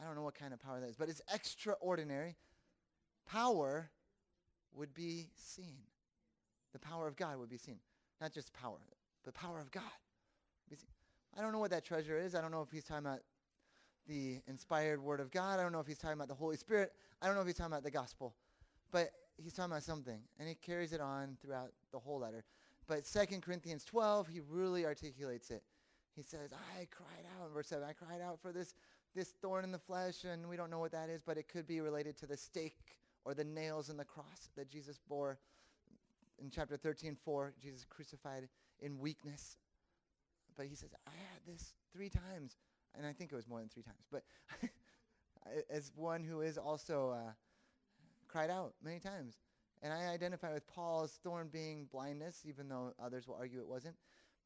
[0.00, 2.36] I don't know what kind of power that is, but it's extraordinary
[3.26, 3.90] power
[4.74, 5.78] would be seen.
[6.72, 7.78] The power of God would be seen.
[8.20, 9.82] Not just power, but the power of God.
[11.36, 12.34] I don't know what that treasure is.
[12.34, 13.20] I don't know if he's talking about
[14.08, 15.58] the inspired word of God.
[15.58, 16.92] I don't know if he's talking about the Holy Spirit.
[17.20, 18.34] I don't know if he's talking about the gospel.
[18.90, 20.18] But he's talking about something.
[20.38, 22.44] And he carries it on throughout the whole letter.
[22.86, 25.62] But 2 Corinthians 12, he really articulates it.
[26.16, 28.74] He says, I cried out, verse 7, I cried out for this,
[29.14, 31.66] this thorn in the flesh, and we don't know what that is, but it could
[31.66, 35.38] be related to the stake or the nails in the cross that Jesus bore.
[36.42, 38.48] In chapter 13, 4, Jesus crucified
[38.80, 39.56] in weakness.
[40.56, 42.56] But he says, I had this three times
[42.96, 44.22] and I think it was more than three times, but
[45.70, 47.32] as one who is also uh,
[48.28, 49.34] cried out many times.
[49.82, 53.94] And I identify with Paul's thorn being blindness, even though others will argue it wasn't.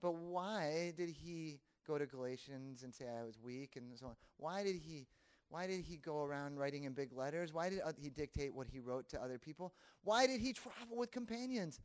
[0.01, 4.17] But why did he go to Galatians and say I was weak and so on?
[4.37, 5.07] Why did he
[5.49, 7.53] why did he go around writing in big letters?
[7.53, 9.75] Why did he dictate what he wrote to other people?
[10.05, 11.81] Why did he travel with companions?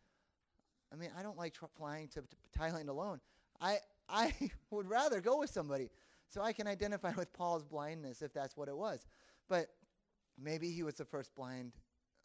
[0.94, 3.20] I mean, I don't like tra- flying to, to Thailand alone.
[3.60, 4.34] I I
[4.70, 5.90] would rather go with somebody.
[6.30, 9.06] So I can identify with Paul's blindness if that's what it was.
[9.50, 9.68] But
[10.38, 11.74] maybe he was the first blind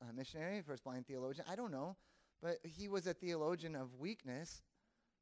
[0.03, 1.46] uh, missionary, first blind theologian.
[1.50, 1.96] I don't know.
[2.42, 4.62] But he was a theologian of weakness,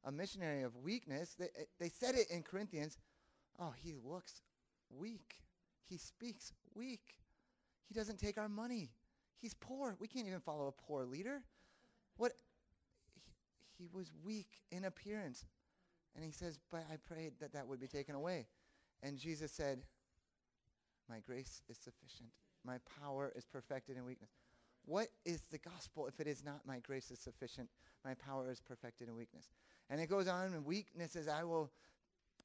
[0.05, 1.35] a missionary of weakness.
[1.37, 2.97] They, eh, they said it in Corinthians.
[3.59, 4.41] Oh, he looks
[4.89, 5.35] weak.
[5.89, 7.17] He speaks weak.
[7.87, 8.89] He doesn't take our money.
[9.41, 9.95] He's poor.
[9.99, 11.41] We can't even follow a poor leader.
[12.17, 12.33] What?
[13.13, 13.21] He,
[13.83, 15.45] he was weak in appearance.
[16.15, 18.47] And he says, but I prayed that that would be taken away.
[19.01, 19.79] And Jesus said,
[21.09, 22.29] My grace is sufficient.
[22.65, 24.31] My power is perfected in weakness.
[24.85, 27.69] What is the gospel if it is not my grace is sufficient?
[28.03, 29.49] My power is perfected in weakness.
[29.89, 31.27] And it goes on in weaknesses.
[31.27, 31.71] I will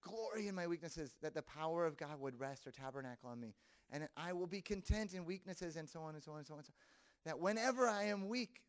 [0.03, 3.55] glory in my weaknesses that the power of God would rest or tabernacle on me.
[3.91, 6.55] And I will be content in weaknesses and so on and so on and so
[6.55, 6.59] on.
[6.59, 7.33] And so on.
[7.33, 8.61] That whenever I am weak,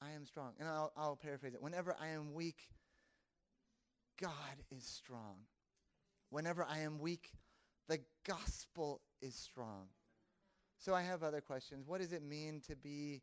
[0.00, 0.52] I am strong.
[0.58, 1.62] And I'll, I'll paraphrase it.
[1.62, 2.68] Whenever I am weak,
[4.20, 4.32] God
[4.70, 5.36] is strong.
[6.30, 7.32] Whenever I am weak,
[7.88, 9.86] the gospel is strong.
[10.78, 11.86] So I have other questions.
[11.86, 13.20] What does it mean to be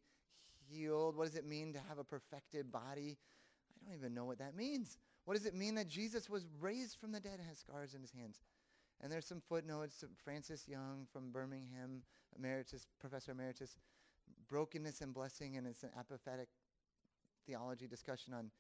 [0.70, 1.16] healed?
[1.16, 3.18] What does it mean to have a perfected body?
[3.82, 4.98] I don't even know what that means.
[5.24, 8.02] What does it mean that Jesus was raised from the dead and has scars in
[8.02, 8.42] his hands?
[9.02, 10.04] And there's some footnotes.
[10.24, 12.02] Frances Young from Birmingham,
[12.38, 13.78] emeritus, professor emeritus,
[14.50, 16.48] brokenness and blessing, and it's an apophatic
[17.48, 18.52] theology discussion on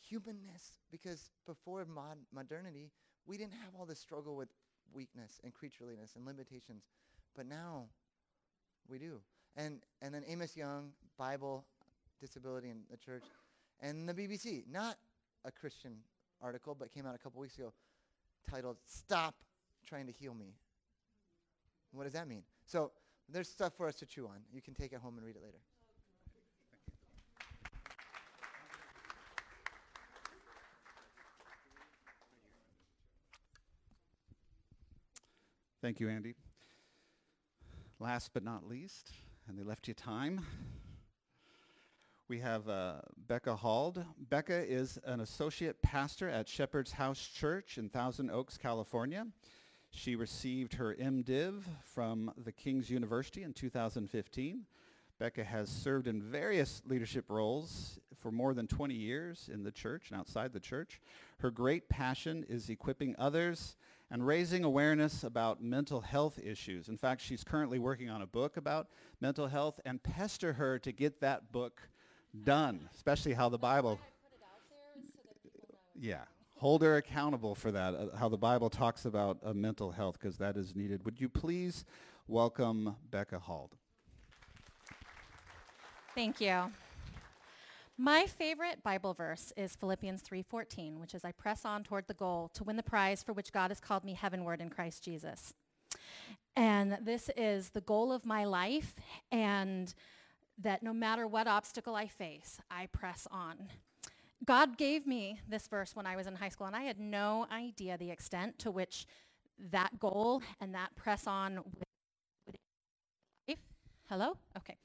[0.00, 0.72] humanness.
[0.90, 2.90] Because before mod- modernity,
[3.26, 4.48] we didn't have all this struggle with
[4.92, 6.84] weakness and creatureliness and limitations.
[7.36, 7.88] But now
[8.90, 9.20] we do.
[9.56, 11.64] And, and then Amos Yong, Bible,
[12.20, 13.24] Disability in the Church,
[13.80, 14.96] and the BBC, not
[15.44, 15.96] a Christian
[16.40, 17.72] article, but came out a couple weeks ago,
[18.50, 19.34] titled Stop
[19.86, 20.54] Trying to Heal Me.
[21.92, 22.42] What does that mean?
[22.66, 22.92] So
[23.28, 24.36] there's stuff for us to chew on.
[24.52, 25.58] You can take it home and read it later.
[35.80, 36.34] Thank you, Andy.
[38.00, 39.10] Last but not least,
[39.48, 40.46] and they left you time,
[42.28, 44.04] we have uh, Becca Hald.
[44.30, 49.26] Becca is an associate pastor at Shepherd's House Church in Thousand Oaks, California.
[49.90, 54.64] She received her MDiv from the King's University in 2015.
[55.18, 60.12] Becca has served in various leadership roles for more than 20 years in the church
[60.12, 61.00] and outside the church.
[61.40, 63.74] Her great passion is equipping others
[64.10, 66.88] and raising awareness about mental health issues.
[66.88, 68.88] In fact, she's currently working on a book about
[69.20, 71.82] mental health and pester her to get that book
[72.44, 73.98] done, especially how the Bible.
[75.94, 76.22] yeah,
[76.56, 80.38] hold her accountable for that, uh, how the Bible talks about uh, mental health, because
[80.38, 81.04] that is needed.
[81.04, 81.84] Would you please
[82.26, 83.76] welcome Becca Hald?
[86.14, 86.72] Thank you.
[88.00, 92.48] My favorite Bible verse is Philippians 3:14, which is I press on toward the goal
[92.50, 95.52] to win the prize for which God has called me heavenward in Christ Jesus.
[96.54, 98.94] And this is the goal of my life
[99.32, 99.92] and
[100.58, 103.68] that no matter what obstacle I face, I press on.
[104.44, 107.48] God gave me this verse when I was in high school and I had no
[107.50, 109.06] idea the extent to which
[109.58, 111.64] that goal and that press on
[113.48, 113.58] life.
[114.08, 114.36] Hello?
[114.56, 114.76] Okay.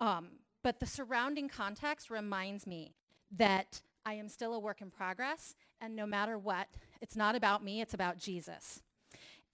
[0.00, 0.30] Um,
[0.66, 2.92] but the surrounding context reminds me
[3.30, 6.66] that I am still a work in progress, and no matter what,
[7.00, 8.82] it's not about me, it's about Jesus.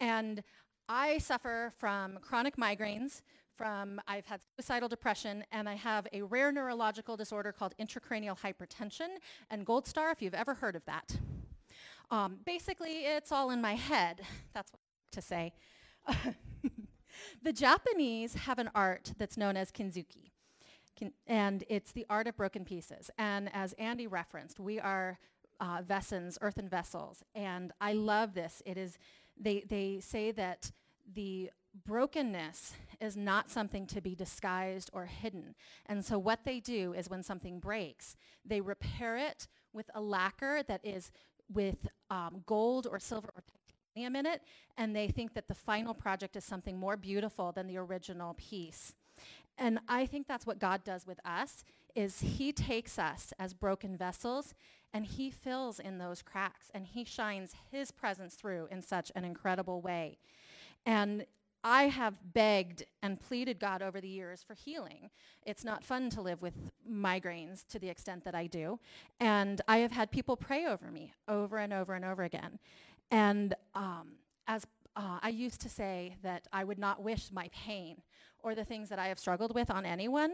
[0.00, 0.42] And
[0.88, 3.20] I suffer from chronic migraines,
[3.58, 9.18] from I've had suicidal depression, and I have a rare neurological disorder called intracranial hypertension
[9.50, 11.14] and Gold Star, if you've ever heard of that.
[12.10, 14.22] Um, basically, it's all in my head.
[14.54, 16.34] That's what I like to say.
[17.42, 20.31] the Japanese have an art that's known as kintsugi.
[21.26, 23.10] And it's the art of broken pieces.
[23.18, 25.18] And as Andy referenced, we are
[25.60, 27.22] uh, vessels, earthen vessels.
[27.34, 28.62] And I love this.
[28.66, 28.98] It is,
[29.40, 30.72] they, they say that
[31.12, 31.50] the
[31.86, 35.54] brokenness is not something to be disguised or hidden.
[35.86, 40.62] And so what they do is when something breaks, they repair it with a lacquer
[40.68, 41.10] that is
[41.52, 43.42] with um, gold or silver or
[43.94, 44.42] titanium in it,
[44.76, 48.94] and they think that the final project is something more beautiful than the original piece.
[49.58, 53.96] And I think that's what God does with us is he takes us as broken
[53.96, 54.54] vessels
[54.94, 59.24] and he fills in those cracks and he shines his presence through in such an
[59.24, 60.18] incredible way.
[60.86, 61.26] And
[61.64, 65.10] I have begged and pleaded God over the years for healing.
[65.46, 66.54] It's not fun to live with
[66.90, 68.80] migraines to the extent that I do.
[69.20, 72.58] And I have had people pray over me over and over and over again.
[73.10, 74.14] And um,
[74.48, 78.02] as uh, I used to say that I would not wish my pain
[78.42, 80.32] or the things that I have struggled with on anyone.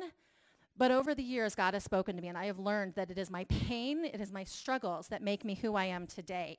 [0.76, 3.18] But over the years, God has spoken to me, and I have learned that it
[3.18, 6.58] is my pain, it is my struggles that make me who I am today.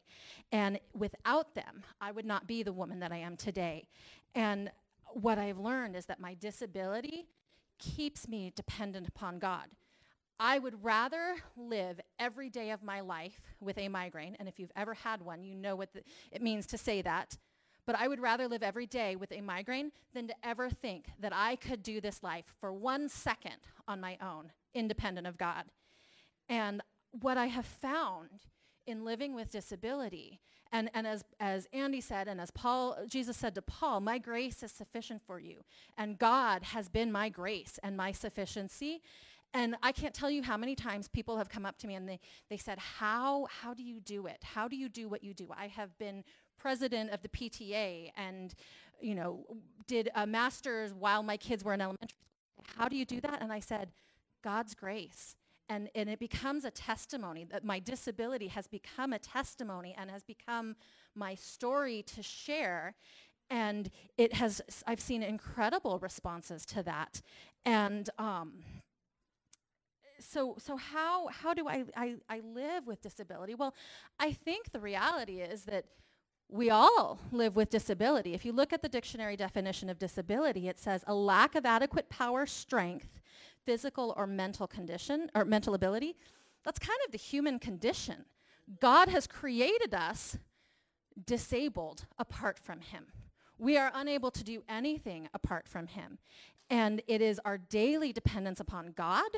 [0.51, 3.87] And without them, I would not be the woman that I am today.
[4.35, 4.71] And
[5.13, 7.29] what I've learned is that my disability
[7.77, 9.67] keeps me dependent upon God.
[10.37, 14.71] I would rather live every day of my life with a migraine, and if you've
[14.75, 17.37] ever had one, you know what the, it means to say that.
[17.89, 21.33] But I would rather live every day with a migraine than to ever think that
[21.33, 23.55] I could do this life for one second
[23.87, 25.63] on my own, independent of God.
[26.47, 26.83] And
[27.19, 28.45] what I have found
[28.85, 30.39] in living with disability,
[30.71, 34.61] and, and as, as Andy said, and as Paul, Jesus said to Paul, my grace
[34.61, 35.63] is sufficient for you.
[35.97, 39.01] And God has been my grace and my sufficiency.
[39.55, 42.07] And I can't tell you how many times people have come up to me and
[42.07, 42.19] they,
[42.51, 44.43] they said, how, how do you do it?
[44.43, 45.47] How do you do what you do?
[45.57, 46.23] I have been
[46.59, 48.53] president of the PTA and,
[48.99, 49.45] you know,
[49.87, 52.65] did a master's while my kids were in elementary school.
[52.77, 53.41] How do you do that?
[53.41, 53.89] And I said,
[54.43, 55.35] God's grace.
[55.69, 60.23] And, and it becomes a testimony that my disability has become a testimony and has
[60.23, 60.75] become
[61.15, 62.95] my story to share.
[63.51, 67.21] And it has, I've seen incredible responses to that.
[67.65, 68.53] And um,
[70.19, 73.53] so, so how, how do I, I, I live with disability?
[73.53, 73.75] Well,
[74.19, 75.85] I think the reality is that
[76.49, 78.33] we all live with disability.
[78.33, 82.09] If you look at the dictionary definition of disability, it says a lack of adequate
[82.09, 83.19] power, strength,
[83.65, 86.15] physical or mental condition, or mental ability.
[86.63, 88.25] That's kind of the human condition.
[88.79, 90.37] God has created us
[91.25, 93.05] disabled apart from him.
[93.57, 96.17] We are unable to do anything apart from him.
[96.69, 99.29] And it is our daily dependence upon God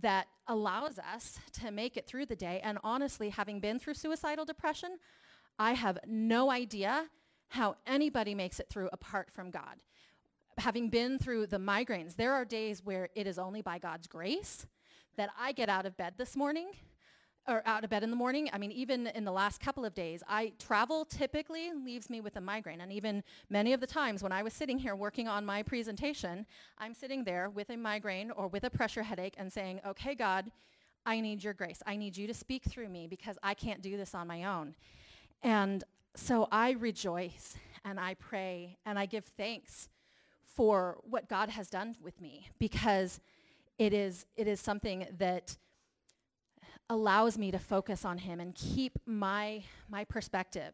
[0.00, 2.60] that allows us to make it through the day.
[2.64, 4.98] And honestly, having been through suicidal depression,
[5.58, 7.06] I have no idea
[7.48, 9.82] how anybody makes it through apart from God.
[10.58, 14.66] Having been through the migraines, there are days where it is only by God's grace
[15.16, 16.70] that I get out of bed this morning
[17.46, 18.48] or out of bed in the morning.
[18.52, 22.36] I mean, even in the last couple of days, I travel typically leaves me with
[22.36, 22.80] a migraine.
[22.80, 26.46] And even many of the times when I was sitting here working on my presentation,
[26.78, 30.50] I'm sitting there with a migraine or with a pressure headache and saying, okay, God,
[31.04, 31.82] I need your grace.
[31.86, 34.74] I need you to speak through me because I can't do this on my own.
[35.44, 35.84] And
[36.16, 39.90] so I rejoice and I pray and I give thanks
[40.42, 43.20] for what God has done with me because
[43.78, 45.56] it is, it is something that
[46.88, 50.72] allows me to focus on him and keep my, my perspective.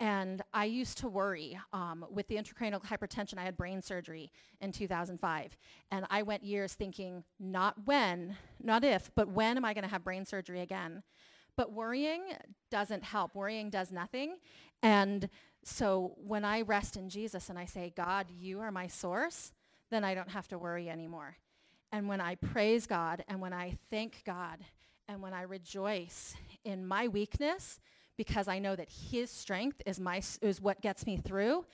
[0.00, 3.38] And I used to worry um, with the intracranial hypertension.
[3.38, 5.56] I had brain surgery in 2005.
[5.90, 9.90] And I went years thinking, not when, not if, but when am I going to
[9.90, 11.02] have brain surgery again?
[11.60, 12.22] But worrying
[12.70, 13.34] doesn't help.
[13.34, 14.38] Worrying does nothing.
[14.82, 15.28] And
[15.62, 19.52] so when I rest in Jesus and I say, God, you are my source,
[19.90, 21.36] then I don't have to worry anymore.
[21.92, 24.60] And when I praise God and when I thank God
[25.06, 26.34] and when I rejoice
[26.64, 27.78] in my weakness
[28.16, 31.66] because I know that his strength is, my, is what gets me through,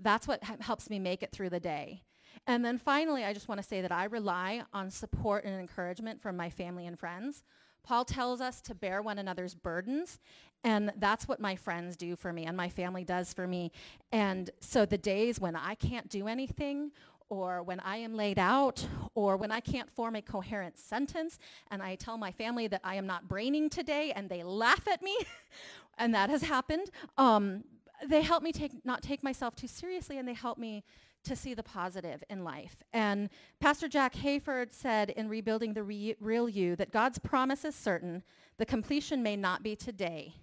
[0.00, 2.02] that's what helps me make it through the day.
[2.46, 6.22] And then finally, I just want to say that I rely on support and encouragement
[6.22, 7.44] from my family and friends.
[7.84, 10.18] Paul tells us to bear one another's burdens,
[10.64, 13.70] and that's what my friends do for me and my family does for me.
[14.10, 16.90] And so the days when I can't do anything
[17.28, 21.38] or when I am laid out, or when I can't form a coherent sentence,
[21.70, 25.02] and I tell my family that I am not braining today, and they laugh at
[25.02, 25.16] me,
[25.98, 26.90] and that has happened.
[27.16, 27.64] Um,
[28.06, 30.84] they help me take not take myself too seriously, and they help me
[31.24, 32.76] to see the positive in life.
[32.92, 33.28] And
[33.60, 38.22] Pastor Jack Hayford said in Rebuilding the Re- Real You that God's promise is certain.
[38.58, 40.34] The completion may not be today,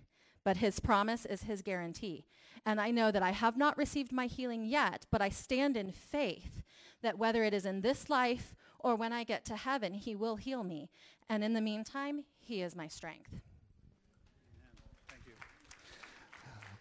[0.43, 2.25] but his promise is his guarantee.
[2.65, 5.91] And I know that I have not received my healing yet, but I stand in
[5.91, 6.61] faith
[7.01, 10.35] that whether it is in this life or when I get to heaven, he will
[10.35, 10.89] heal me.
[11.29, 13.39] And in the meantime, he is my strength.
[15.07, 15.33] Thank you.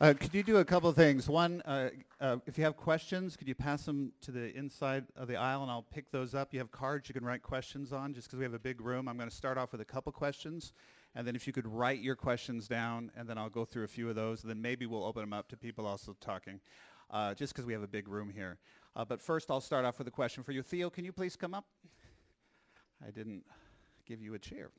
[0.00, 1.28] Uh, could you do a couple of things?
[1.28, 1.90] One, uh,
[2.22, 5.60] uh, if you have questions, could you pass them to the inside of the aisle
[5.60, 6.54] and I'll pick those up.
[6.54, 9.08] You have cards you can write questions on just because we have a big room.
[9.08, 10.72] I'm going to start off with a couple questions.
[11.14, 13.88] And then if you could write your questions down, and then I'll go through a
[13.88, 14.40] few of those.
[14.42, 16.60] And then maybe we'll open them up to people also talking,
[17.10, 18.56] uh, just because we have a big room here.
[18.96, 20.62] Uh, but first, I'll start off with a question for you.
[20.62, 21.66] Theo, can you please come up?
[23.06, 23.44] I didn't
[24.06, 24.70] give you a chair.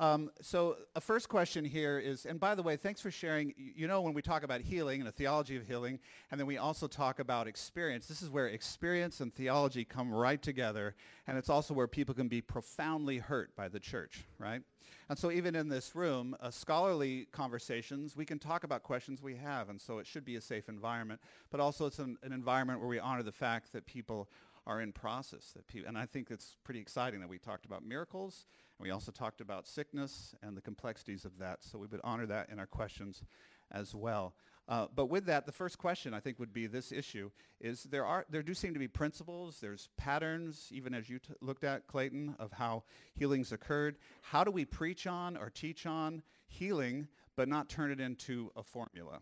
[0.00, 3.52] Um, so a first question here is, and by the way, thanks for sharing.
[3.56, 5.98] You know, when we talk about healing and a theology of healing,
[6.30, 10.40] and then we also talk about experience, this is where experience and theology come right
[10.40, 10.94] together,
[11.26, 14.62] and it's also where people can be profoundly hurt by the church, right?
[15.08, 19.34] And so even in this room, uh, scholarly conversations, we can talk about questions we
[19.34, 21.20] have, and so it should be a safe environment,
[21.50, 24.28] but also it's an, an environment where we honor the fact that people
[24.64, 25.52] are in process.
[25.56, 28.46] That pe- and I think it's pretty exciting that we talked about miracles,
[28.78, 31.64] and we also talked about sickness and the complexities of that.
[31.64, 33.22] So we would honor that in our questions
[33.70, 34.34] as well.
[34.68, 38.04] Uh, but with that, the first question I think would be this issue is there
[38.04, 41.86] are there do seem to be principles, there's patterns, even as you t- looked at
[41.86, 43.96] Clayton, of how healings occurred.
[44.20, 48.62] How do we preach on or teach on healing, but not turn it into a
[48.62, 49.20] formula?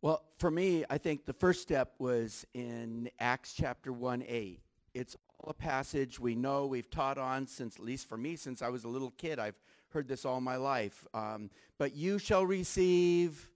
[0.00, 4.60] Well, for me, I think the first step was in Acts chapter 1, 8.
[4.92, 5.16] It's
[5.48, 8.84] a passage we know, we've taught on since, at least for me, since I was
[8.84, 9.38] a little kid.
[9.38, 11.06] I've heard this all my life.
[11.14, 13.48] Um, but you shall receive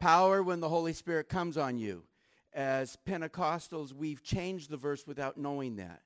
[0.00, 2.04] power when the Holy Spirit comes on you.
[2.52, 6.02] As Pentecostals, we've changed the verse without knowing that.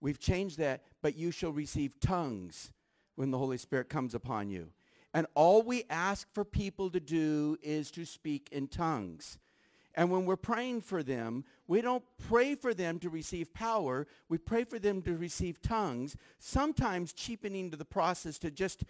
[0.00, 2.72] We've changed that, but you shall receive tongues
[3.14, 4.70] when the Holy Spirit comes upon you.
[5.14, 9.38] And all we ask for people to do is to speak in tongues.
[9.96, 14.06] And when we're praying for them, we don't pray for them to receive power.
[14.28, 18.84] We pray for them to receive tongues, sometimes cheapening to the process to just,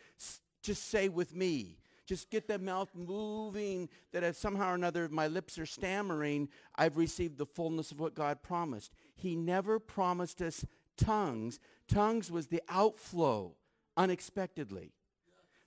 [0.62, 1.78] just say with me.
[2.06, 6.98] Just get the mouth moving that if somehow or another my lips are stammering, I've
[6.98, 8.92] received the fullness of what God promised.
[9.14, 10.66] He never promised us
[10.98, 11.60] tongues.
[11.88, 13.54] Tongues was the outflow
[13.96, 14.92] unexpectedly.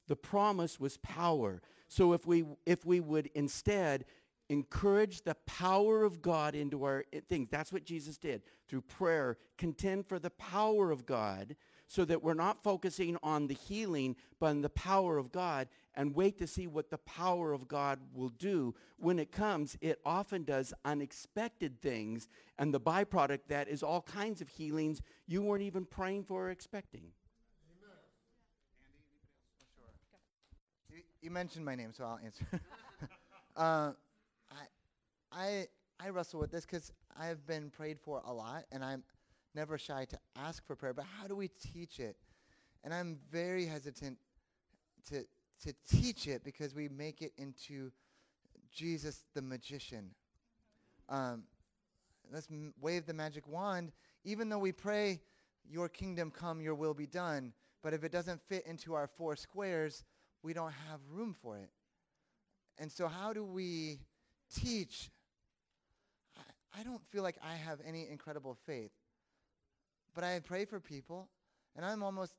[0.07, 1.61] The promise was power.
[1.88, 4.05] So if we, if we would instead
[4.50, 10.08] encourage the power of God into our things, that's what Jesus did through prayer, contend
[10.08, 11.56] for the power of God
[11.88, 16.14] so that we're not focusing on the healing, but on the power of God and
[16.14, 18.76] wait to see what the power of God will do.
[18.98, 22.28] When it comes, it often does unexpected things,
[22.60, 26.50] and the byproduct that is all kinds of healings you weren't even praying for or
[26.50, 27.12] expecting.
[31.22, 32.45] you mentioned my name, so I'll answer.
[33.56, 33.91] uh,
[35.38, 35.67] I,
[35.99, 39.03] I, wrestle with this because I've been prayed for a lot, and I'm
[39.53, 40.93] never shy to ask for prayer.
[40.93, 42.15] But how do we teach it?
[42.83, 44.17] And I'm very hesitant
[45.09, 45.25] to
[45.63, 47.91] to teach it because we make it into
[48.71, 50.11] Jesus the magician.
[51.09, 51.43] Um,
[52.31, 53.91] let's m- wave the magic wand,
[54.23, 55.21] even though we pray,
[55.69, 59.35] "Your kingdom come, Your will be done." But if it doesn't fit into our four
[59.35, 60.03] squares,
[60.41, 61.69] we don't have room for it.
[62.79, 63.99] And so how do we
[64.53, 65.11] teach?
[66.80, 68.91] I, don't feel like I have any incredible faith.
[70.13, 71.30] But I pray for people,
[71.75, 72.34] and I'm almost,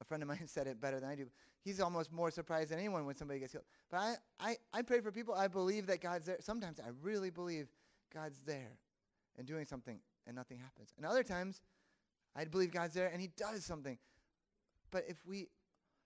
[0.00, 1.26] a friend of mine said it better than I do.
[1.62, 3.64] He's almost more surprised than anyone when somebody gets healed.
[3.90, 5.34] But I, I, I pray for people.
[5.34, 6.36] I believe that God's there.
[6.40, 7.68] Sometimes I really believe
[8.14, 8.78] God's there
[9.36, 10.92] and doing something, and nothing happens.
[10.96, 11.60] And other times,
[12.36, 13.98] I believe God's there, and he does something.
[14.90, 15.48] But if we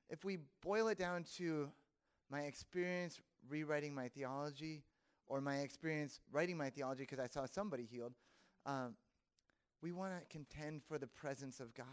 [0.08, 1.70] if we boil it down to
[2.30, 4.82] my experience rewriting my theology
[5.30, 8.12] or my experience writing my theology because I saw somebody healed,
[8.66, 8.94] um,
[9.80, 11.86] we want to contend for the presence of God.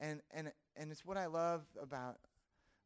[0.00, 2.16] And, and, and it's what I love about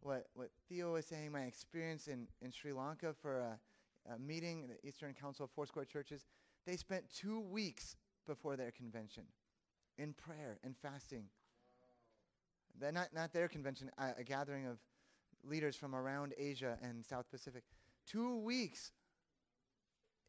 [0.00, 3.58] what, what Theo was saying, my experience in, in Sri Lanka for a,
[4.12, 6.26] a meeting, the Eastern Council of Foursquare Churches.
[6.66, 7.94] They spent two weeks
[8.26, 9.22] before their convention
[9.98, 11.26] in prayer and fasting.
[12.80, 14.78] Not, not their convention, uh, a gathering of
[15.44, 17.62] leaders from around Asia and South Pacific.
[18.04, 18.90] Two weeks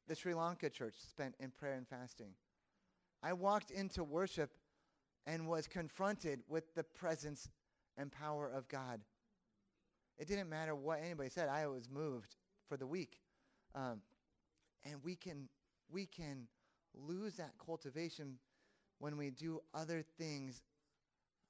[0.08, 2.32] the Sri Lanka church spent in prayer and fasting.
[3.22, 4.52] I walked into worship
[5.26, 7.50] and was confronted with the presence
[7.98, 9.02] and power of God.
[10.18, 11.50] It didn't matter what anybody said.
[11.50, 12.36] I was moved
[12.68, 13.20] for the week.
[13.76, 14.02] Um,
[14.84, 15.50] and we can,
[15.92, 16.48] we can
[16.96, 18.38] lose that cultivation
[19.00, 20.62] when we do other things.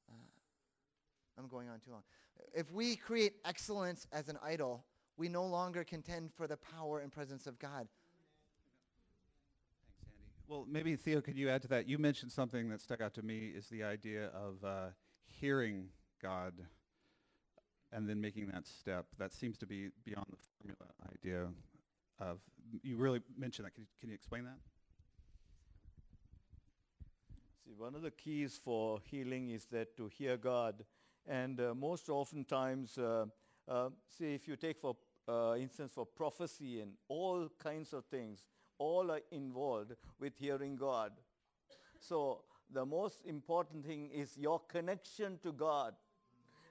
[0.10, 0.16] Uh,
[1.38, 2.04] I'm going on too long.
[2.54, 4.86] If we create excellence as an idol,
[5.18, 7.88] we no longer contend for the power and presence of God.
[10.50, 11.90] Well, maybe Theo, could you add to that?
[11.90, 14.92] You mentioned something that stuck out to me is the idea of uh,
[15.26, 15.90] hearing
[16.22, 16.54] God
[17.92, 19.08] and then making that step.
[19.18, 21.48] That seems to be beyond the formula idea
[22.22, 22.40] of,
[22.82, 23.74] you really mentioned that.
[23.74, 24.58] Can you, can you explain that?
[27.66, 30.86] See, one of the keys for healing is that to hear God.
[31.28, 33.26] And uh, most oftentimes, uh,
[33.68, 34.96] uh, see, if you take for
[35.28, 38.46] uh, instance for prophecy and all kinds of things,
[38.78, 41.12] all are involved with hearing God.
[42.00, 45.94] So the most important thing is your connection to God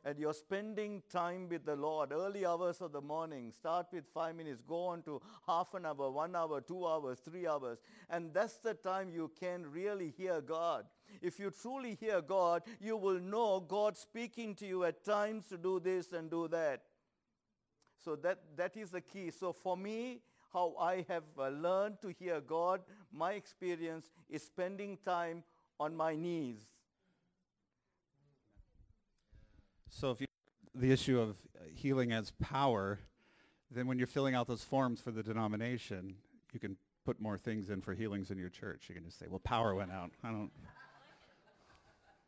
[0.07, 4.37] and you're spending time with the Lord, early hours of the morning, start with five
[4.37, 7.79] minutes, go on to half an hour, one hour, two hours, three hours.
[8.09, 10.85] And that's the time you can really hear God.
[11.21, 15.59] If you truly hear God, you will know God speaking to you at times to
[15.59, 16.83] do this and do that.
[18.05, 19.33] So that, that is the key.
[19.33, 20.21] So for me,
[20.57, 22.81] how I have uh, learned to hear God,
[23.13, 25.45] my experience is spending time
[25.79, 26.61] on my knees.
[29.91, 30.27] So if you
[30.75, 33.01] the issue of uh, healing as power,
[33.71, 36.15] then when you're filling out those forms for the denomination,
[36.55, 38.85] you can put more things in for healings in your church.
[38.89, 40.11] You can just say, well, power went out.
[40.25, 40.51] I don't,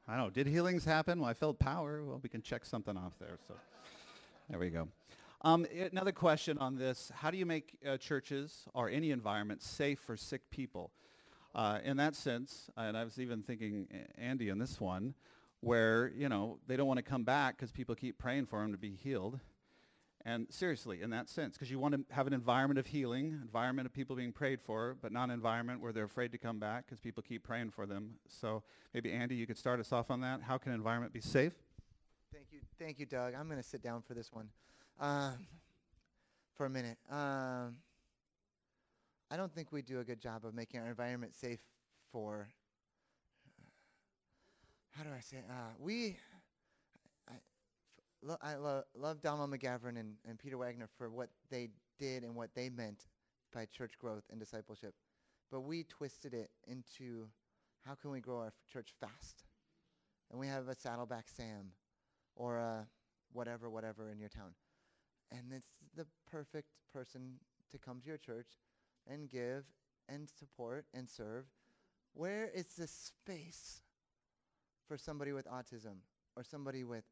[0.07, 0.31] I don't know.
[0.31, 1.21] Did healings happen?
[1.21, 2.05] Well, I felt power.
[2.05, 3.39] Well, we can check something off there.
[3.49, 3.55] So
[4.51, 4.89] there we go.
[5.43, 7.13] Um, another question on this.
[7.15, 10.91] How do you make uh, churches or any environment safe for sick people?
[11.55, 15.15] Uh, in that sense, and I was even thinking, Andy, in this one,
[15.61, 18.73] where, you know, they don't want to come back because people keep praying for them
[18.73, 19.41] to be healed.
[20.25, 23.87] And seriously, in that sense, because you want to have an environment of healing, environment
[23.87, 26.85] of people being prayed for, but not an environment where they're afraid to come back
[26.85, 28.15] because people keep praying for them.
[28.29, 28.63] So
[28.93, 30.43] maybe Andy, you could start us off on that.
[30.43, 31.55] How can environment be safe?
[32.33, 33.35] Thank you, thank you, Doug.
[33.35, 34.49] I'm going to sit down for this one,
[35.01, 35.47] um,
[36.55, 36.99] for a minute.
[37.11, 37.77] Um,
[39.31, 41.61] I don't think we do a good job of making our environment safe
[42.13, 42.49] for
[44.91, 45.39] how do I say?
[45.49, 46.17] Uh, we,
[47.29, 47.35] I,
[48.23, 52.35] lo- I lo- love Donald McGavran and, and Peter Wagner for what they did and
[52.35, 53.07] what they meant
[53.55, 54.95] by church growth and discipleship.
[55.51, 57.29] But we twisted it into
[57.87, 59.45] how can we grow our f- church fast?
[60.31, 61.73] And we have a Saddleback Sam
[62.37, 62.87] or a
[63.33, 64.53] whatever, whatever in your town.
[65.31, 67.35] And it's the perfect person
[67.71, 68.59] to come to your church
[69.07, 69.65] and give
[70.09, 71.45] and support and serve.
[72.15, 73.83] Where is the space
[74.87, 75.99] for somebody with autism
[76.35, 77.05] or somebody with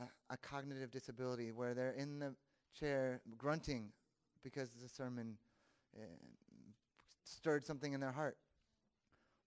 [0.00, 2.34] a, a cognitive disability where they're in the
[2.78, 3.90] chair grunting
[4.42, 5.36] because the sermon
[5.96, 6.02] uh,
[7.24, 8.36] stirred something in their heart.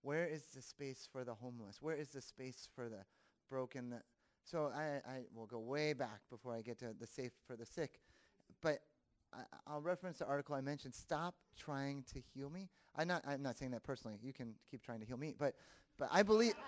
[0.02, 1.78] Where is the space for the homeless?
[1.82, 3.04] Where is the space for the
[3.50, 3.90] broken?
[3.90, 4.02] The
[4.44, 7.66] so I, I will go way back before I get to the safe for the
[7.66, 8.00] sick.
[8.62, 8.80] But
[9.34, 10.96] I, I'll reference the article I mentioned.
[10.96, 12.70] Stop trying to heal me.
[12.96, 14.18] I'm not, I'm not saying that personally.
[14.22, 15.36] You can keep trying to heal me.
[15.38, 15.56] But,
[15.98, 16.54] but I believe...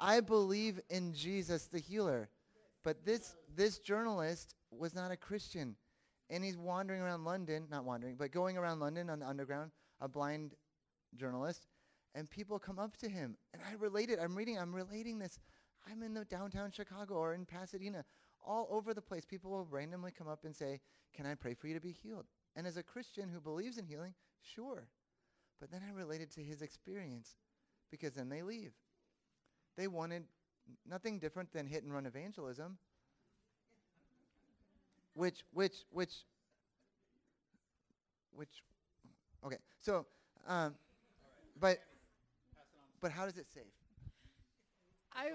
[0.00, 2.28] I believe in Jesus the healer.
[2.82, 5.76] But this, this journalist was not a Christian.
[6.30, 10.08] And he's wandering around London, not wandering, but going around London on the underground, a
[10.08, 10.54] blind
[11.16, 11.66] journalist.
[12.14, 13.36] And people come up to him.
[13.52, 14.18] And I relate it.
[14.20, 15.38] I'm reading, I'm relating this.
[15.90, 18.04] I'm in the downtown Chicago or in Pasadena.
[18.46, 20.80] All over the place, people will randomly come up and say,
[21.14, 22.26] can I pray for you to be healed?
[22.56, 24.88] And as a Christian who believes in healing, sure.
[25.60, 27.36] But then I related to his experience
[27.90, 28.72] because then they leave.
[29.76, 30.24] They wanted
[30.88, 32.78] nothing different than hit and run evangelism,
[35.14, 36.14] which, which, which,
[38.34, 38.62] which,
[39.44, 39.58] okay.
[39.80, 40.06] So,
[40.46, 40.74] um,
[41.60, 41.78] but,
[43.00, 43.64] but how does it save?
[45.12, 45.30] I,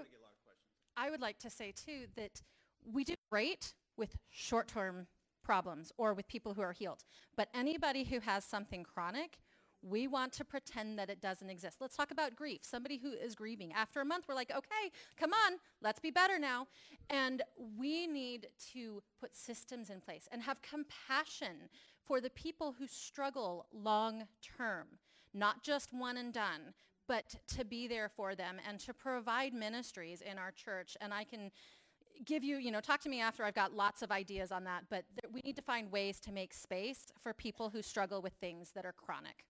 [0.96, 2.42] I would like to say too that
[2.84, 5.06] we do great with short-term
[5.44, 7.04] problems or with people who are healed.
[7.36, 9.38] But anybody who has something chronic,
[9.82, 11.78] we want to pretend that it doesn't exist.
[11.80, 12.60] Let's talk about grief.
[12.62, 13.72] Somebody who is grieving.
[13.72, 16.66] After a month, we're like, okay, come on, let's be better now.
[17.08, 17.42] And
[17.78, 21.70] we need to put systems in place and have compassion
[22.04, 24.86] for the people who struggle long term,
[25.32, 26.74] not just one and done,
[27.10, 30.96] but to be there for them and to provide ministries in our church.
[31.00, 31.50] And I can
[32.24, 34.84] give you, you know, talk to me after I've got lots of ideas on that,
[34.88, 38.34] but th- we need to find ways to make space for people who struggle with
[38.34, 39.44] things that are chronic.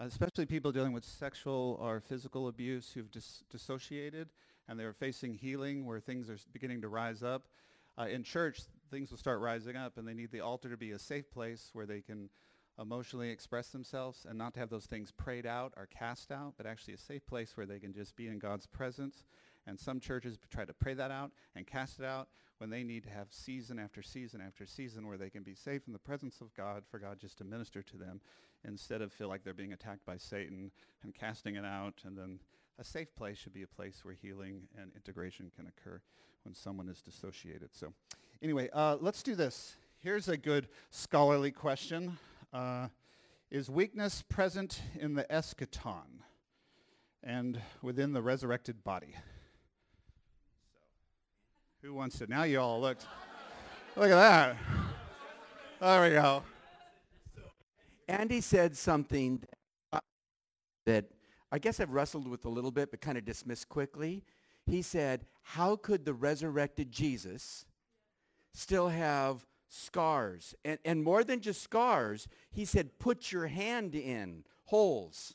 [0.00, 4.28] Uh, especially people dealing with sexual or physical abuse who've dis- dissociated
[4.68, 7.48] and they're facing healing where things are beginning to rise up.
[7.98, 10.92] Uh, in church, things will start rising up and they need the altar to be
[10.92, 12.30] a safe place where they can
[12.78, 16.66] emotionally express themselves and not to have those things prayed out or cast out, but
[16.66, 19.24] actually a safe place where they can just be in God's presence.
[19.66, 23.04] And some churches try to pray that out and cast it out when they need
[23.04, 26.40] to have season after season after season where they can be safe in the presence
[26.40, 28.20] of God for God just to minister to them
[28.64, 30.70] instead of feel like they're being attacked by Satan
[31.02, 31.94] and casting it out.
[32.04, 32.40] And then
[32.78, 36.00] a safe place should be a place where healing and integration can occur
[36.44, 37.70] when someone is dissociated.
[37.74, 37.92] So
[38.42, 39.76] anyway, uh, let's do this.
[39.98, 42.18] Here's a good scholarly question.
[42.52, 42.88] Uh,
[43.50, 46.24] is weakness present in the eschaton
[47.22, 49.14] and within the resurrected body?
[51.80, 52.26] So, who wants to?
[52.26, 53.06] Now you all looked.
[53.96, 54.56] Look at that.
[55.80, 56.42] There we go.
[58.08, 59.42] Andy said something
[60.86, 61.04] that
[61.52, 64.24] I guess I've wrestled with a little bit, but kind of dismissed quickly.
[64.66, 67.64] He said, how could the resurrected Jesus
[68.54, 70.54] still have scars?
[70.64, 75.34] And, and more than just scars, he said, put your hand in holes.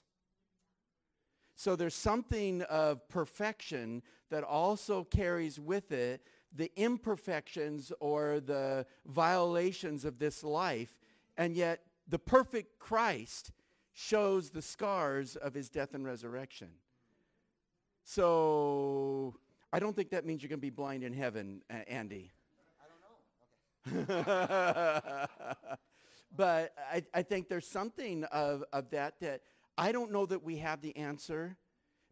[1.56, 10.06] So there's something of perfection that also carries with it the imperfections or the violations
[10.06, 11.00] of this life.
[11.38, 13.52] And yet the perfect Christ
[13.94, 16.70] shows the scars of his death and resurrection.
[18.04, 19.36] So
[19.74, 22.32] I don't think that means you're going to be blind in heaven, Andy.
[26.36, 29.42] But I, I think there's something of, of that that
[29.78, 31.58] I don't know that we have the answer,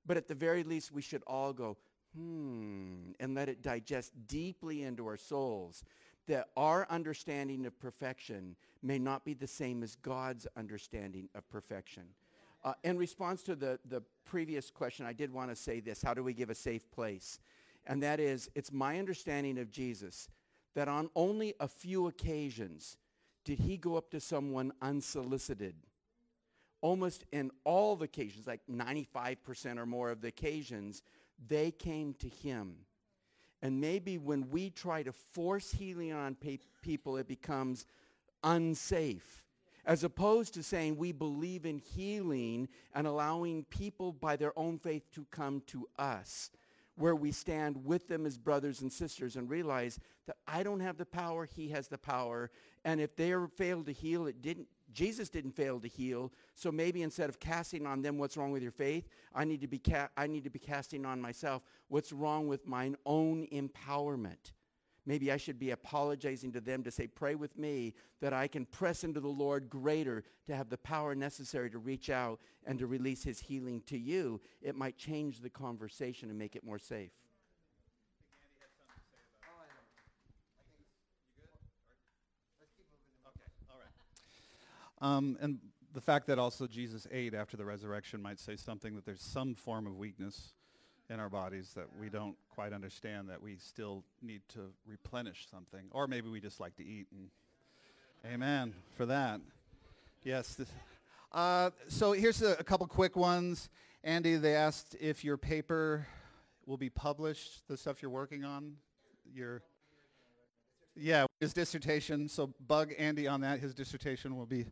[0.05, 1.77] but at the very least we should all go,
[2.15, 5.83] hmm, and let it digest deeply into our souls
[6.27, 12.03] that our understanding of perfection may not be the same as God's understanding of perfection.
[12.63, 16.01] Uh, in response to the, the previous question, I did want to say this.
[16.01, 17.39] How do we give a safe place?
[17.87, 20.29] And that is, it's my understanding of Jesus
[20.75, 22.97] that on only a few occasions
[23.45, 25.75] did he go up to someone unsolicited.
[26.81, 31.01] Almost in all the occasions, like 95% or more of the occasions,
[31.47, 32.75] they came to him.
[33.61, 37.85] And maybe when we try to force healing on pe- people, it becomes
[38.43, 39.41] unsafe.
[39.85, 45.09] As opposed to saying we believe in healing and allowing people by their own faith
[45.13, 46.49] to come to us,
[46.95, 50.97] where we stand with them as brothers and sisters and realize that I don't have
[50.97, 52.51] the power, he has the power.
[52.85, 56.31] And if they failed to heal, it didn't, Jesus didn't fail to heal.
[56.55, 59.67] So maybe instead of casting on them what's wrong with your faith, I need to
[59.67, 64.51] be, ca- I need to be casting on myself what's wrong with mine own empowerment.
[65.05, 68.65] Maybe I should be apologizing to them to say, pray with me that I can
[68.65, 72.87] press into the Lord greater to have the power necessary to reach out and to
[72.87, 74.39] release his healing to you.
[74.61, 77.11] It might change the conversation and make it more safe.
[85.01, 85.59] Um, and
[85.93, 89.53] the fact that also Jesus ate after the resurrection might say something that there's some
[89.53, 90.53] form of weakness
[91.09, 95.85] in our bodies that we don't quite understand that we still need to replenish something.
[95.91, 97.07] Or maybe we just like to eat.
[97.11, 97.29] And
[98.25, 99.41] amen for that.
[100.23, 100.59] Yes.
[101.31, 103.69] Uh, so here's a, a couple quick ones.
[104.03, 106.07] Andy, they asked if your paper
[106.65, 108.75] will be published, the stuff you're working on.
[109.33, 109.61] Your
[110.95, 112.29] yeah, his dissertation.
[112.29, 113.59] So bug Andy on that.
[113.59, 114.67] His dissertation will be.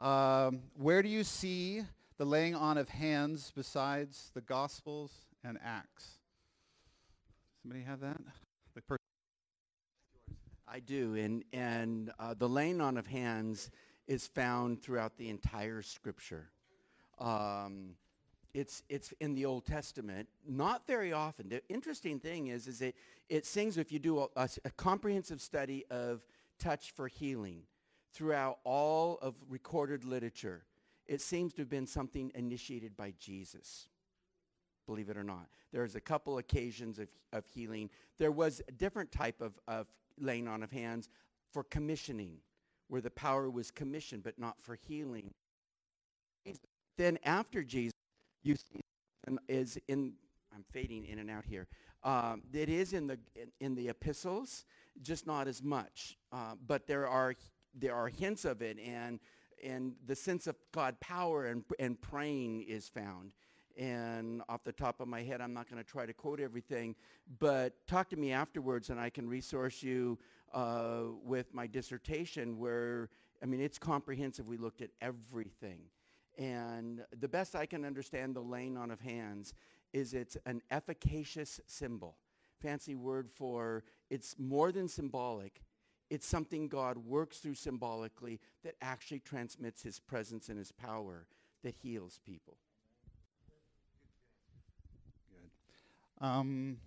[0.00, 1.82] Um, where do you see
[2.18, 5.12] the laying on of hands besides the Gospels
[5.44, 6.18] and Acts?
[7.62, 8.20] Somebody have that?
[8.74, 8.96] The per-
[10.66, 13.70] I do, and and uh, the laying on of hands
[14.06, 16.50] is found throughout the entire Scripture.
[17.18, 17.96] Um,
[18.54, 21.48] it's it's in the Old Testament, not very often.
[21.48, 22.96] The interesting thing is, is it
[23.28, 26.22] it sings if you do a comprehensive study of
[26.58, 27.62] touch for healing
[28.12, 30.64] throughout all of recorded literature.
[31.06, 33.88] It seems to have been something initiated by Jesus
[34.86, 35.46] believe it or not.
[35.72, 37.90] There's a couple occasions of, of healing.
[38.18, 39.86] There was a different type of, of
[40.18, 41.08] laying on of hands
[41.52, 42.38] for commissioning,
[42.88, 45.32] where the power was commissioned but not for healing.
[46.98, 47.92] Then after Jesus,
[48.42, 48.80] you see
[49.48, 50.14] is in
[50.54, 51.66] I'm fading in and out here.
[52.04, 54.64] Um, it is in the in, in, the epistles,
[55.00, 56.18] just not as much.
[56.32, 57.34] Uh, but there are
[57.74, 59.20] there are hints of it, and
[59.64, 63.32] and the sense of God power and and praying is found.
[63.78, 66.94] And off the top of my head, I'm not going to try to quote everything,
[67.38, 70.18] but talk to me afterwards, and I can resource you
[70.52, 72.58] uh, with my dissertation.
[72.58, 73.08] Where
[73.42, 74.46] I mean, it's comprehensive.
[74.46, 75.80] We looked at everything.
[76.38, 79.54] And the best I can understand the laying on of hands
[79.92, 82.16] is it's an efficacious symbol.
[82.60, 85.62] Fancy word for it's more than symbolic.
[86.10, 91.26] It's something God works through symbolically that actually transmits his presence and his power
[91.62, 92.58] that heals people.
[96.22, 96.78] Um,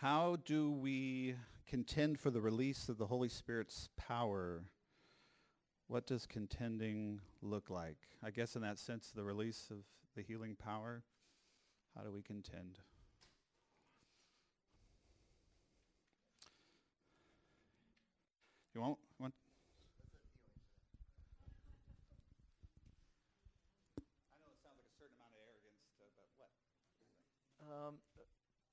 [0.00, 1.34] how do we
[1.66, 4.64] contend for the release of the Holy Spirit's power
[5.86, 7.98] what does contending look like?
[8.22, 9.84] I guess in that sense, the release of
[10.16, 11.02] the healing power.
[11.94, 12.78] How do we contend?
[18.74, 19.34] You won't want?
[24.00, 26.50] I know it sounds like a certain amount of arrogance, to, but what?
[27.70, 27.94] Um,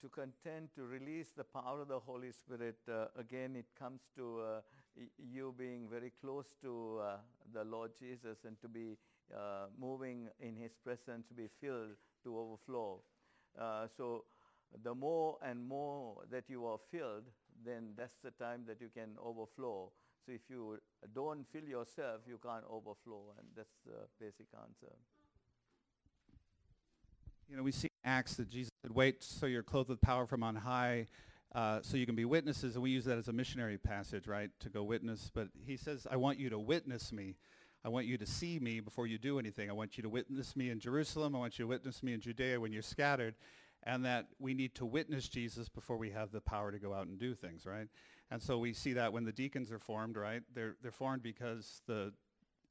[0.02, 4.40] to contend, to release the power of the Holy Spirit, uh, again, it comes to
[4.40, 4.60] uh,
[5.18, 7.18] you being very close to uh,
[7.54, 8.98] the Lord Jesus and to be
[9.34, 13.00] uh, moving in His presence, to be filled to overflow.
[13.60, 14.26] Uh, so
[14.84, 17.26] the more and more that you are filled,
[17.64, 19.92] then that's the time that you can overflow.
[20.26, 20.80] So if you
[21.14, 24.94] don't fill yourself, you can't overflow, and that's the basic answer.
[27.50, 30.44] You know, we see Acts that Jesus said, wait so you're clothed with power from
[30.44, 31.08] on high
[31.54, 34.50] uh, so you can be witnesses, and we use that as a missionary passage, right,
[34.62, 35.30] to go witness.
[35.34, 37.36] But he says, I want you to witness me.
[37.84, 39.70] I want you to see me before you do anything.
[39.70, 41.36] I want you to witness me in Jerusalem.
[41.36, 43.36] I want you to witness me in Judea when you're scattered.
[43.84, 47.08] And that we need to witness Jesus before we have the power to go out
[47.08, 47.88] and do things, right?
[48.30, 50.44] And so we see that when the deacons are formed, right?
[50.54, 52.14] They're, they're formed because the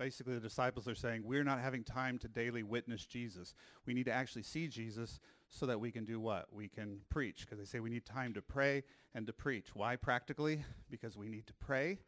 [0.01, 3.55] basically the disciples are saying, we're not having time to daily witness Jesus.
[3.84, 5.20] We need to actually see Jesus
[5.51, 6.46] so that we can do what?
[6.51, 8.82] We can preach because they say we need time to pray
[9.14, 9.74] and to preach.
[9.74, 10.64] Why practically?
[10.90, 11.98] Because we need to pray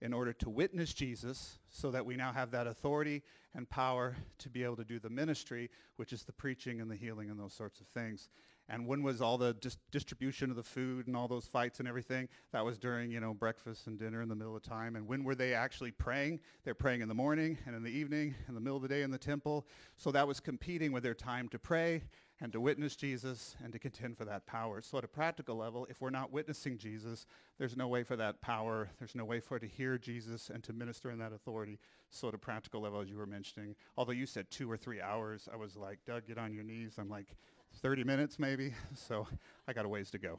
[0.00, 3.22] in order to witness Jesus so that we now have that authority
[3.54, 6.96] and power to be able to do the ministry, which is the preaching and the
[6.96, 8.28] healing and those sorts of things.
[8.68, 11.88] And when was all the dis- distribution of the food and all those fights and
[11.88, 12.28] everything?
[12.52, 14.96] That was during, you know, breakfast and dinner in the middle of time.
[14.96, 16.40] And when were they actually praying?
[16.64, 19.02] They're praying in the morning and in the evening, in the middle of the day
[19.02, 19.66] in the temple.
[19.96, 22.02] So that was competing with their time to pray
[22.40, 24.80] and to witness Jesus and to contend for that power.
[24.80, 27.26] So at a practical level, if we're not witnessing Jesus,
[27.58, 30.62] there's no way for that power, there's no way for it to hear Jesus and
[30.64, 31.78] to minister in that authority.
[32.10, 35.00] So at a practical level, as you were mentioning, although you said two or three
[35.00, 36.94] hours, I was like, Doug, get on your knees.
[36.98, 37.34] I'm like,
[37.76, 38.72] 30 minutes maybe.
[38.94, 39.26] So
[39.66, 40.38] I got a ways to go.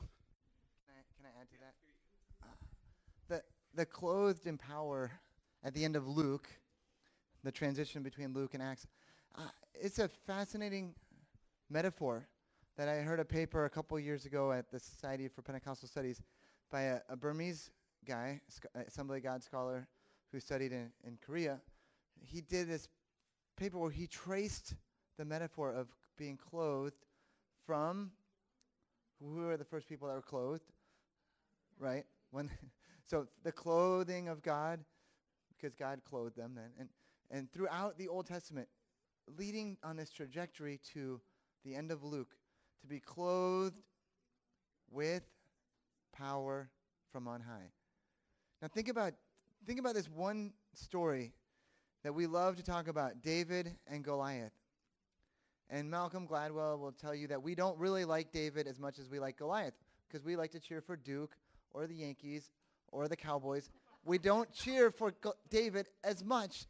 [0.85, 1.73] Can I, can I add to that?
[2.41, 2.45] Uh,
[3.27, 3.41] the,
[3.75, 5.11] the clothed in power
[5.63, 6.47] at the end of Luke,
[7.43, 8.87] the transition between Luke and Acts,
[9.37, 9.41] uh,
[9.73, 10.93] it's a fascinating
[11.69, 12.27] metaphor
[12.77, 16.21] that I heard a paper a couple years ago at the Society for Pentecostal Studies
[16.71, 17.71] by a, a Burmese
[18.05, 19.87] guy, sc- Assembly of God scholar
[20.31, 21.59] who studied in, in Korea.
[22.25, 22.87] He did this
[23.57, 24.75] paper where he traced
[25.17, 27.05] the metaphor of being clothed
[27.69, 28.09] from
[29.21, 30.63] who are the first people that were clothed,
[31.77, 32.03] right?
[32.31, 32.49] When
[33.05, 34.79] so the clothing of God,
[35.55, 36.89] because God clothed them then, and
[37.29, 38.67] and throughout the Old Testament,
[39.37, 41.21] leading on this trajectory to
[41.63, 42.31] the end of Luke,
[42.81, 43.83] to be clothed
[44.89, 45.21] with
[46.11, 46.71] power
[47.11, 47.69] from on high.
[48.63, 49.13] Now think about
[49.67, 51.33] think about this one story
[52.03, 54.58] that we love to talk about, David and Goliath.
[55.69, 59.09] And Malcolm Gladwell will tell you that we don't really like David as much as
[59.09, 59.75] we like Goliath
[60.07, 61.35] because we like to cheer for Duke
[61.71, 62.51] or the Yankees
[62.91, 63.69] or the Cowboys.
[64.03, 66.65] we don't cheer for Go- David as much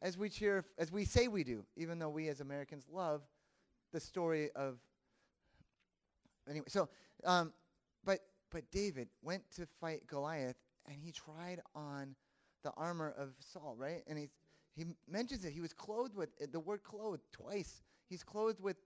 [0.00, 3.22] as we cheer as we say we do, even though we as Americans love
[3.92, 4.78] the story of
[6.48, 6.66] anyway.
[6.68, 6.88] So,
[7.24, 7.52] um,
[8.04, 8.20] but
[8.50, 12.14] but David went to fight Goliath, and he tried on
[12.62, 14.02] the armor of Saul, right?
[14.06, 14.30] And he
[14.74, 15.52] he mentions it.
[15.52, 17.82] He was clothed with the word "clothed" twice.
[18.10, 18.76] He's clothed with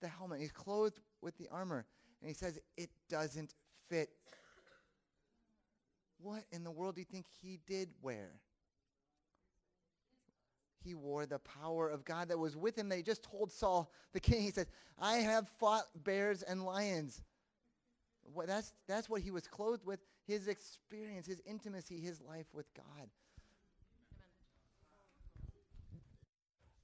[0.00, 0.40] the helmet.
[0.40, 1.84] He's clothed with the armor.
[2.20, 3.54] And he says, it doesn't
[3.88, 4.08] fit.
[6.18, 8.30] What in the world do you think he did wear?
[10.82, 12.88] He wore the power of God that was with him.
[12.88, 14.66] They just told Saul, the king, he says,
[14.98, 17.22] I have fought bears and lions.
[18.32, 22.66] Well, that's, that's what he was clothed with, his experience, his intimacy, his life with
[22.74, 23.08] God.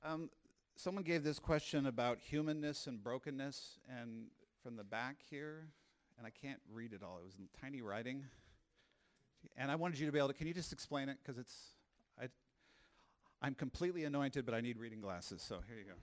[0.05, 0.30] Um,
[0.76, 4.26] someone gave this question about humanness and brokenness, and
[4.62, 5.66] from the back here,
[6.18, 7.18] and I can't read it all.
[7.18, 8.24] It was in tiny writing,
[9.56, 10.34] and I wanted you to be able to.
[10.34, 11.18] Can you just explain it?
[11.22, 11.54] Because it's,
[12.20, 12.28] I,
[13.42, 15.42] I'm completely anointed, but I need reading glasses.
[15.42, 15.94] So here you go.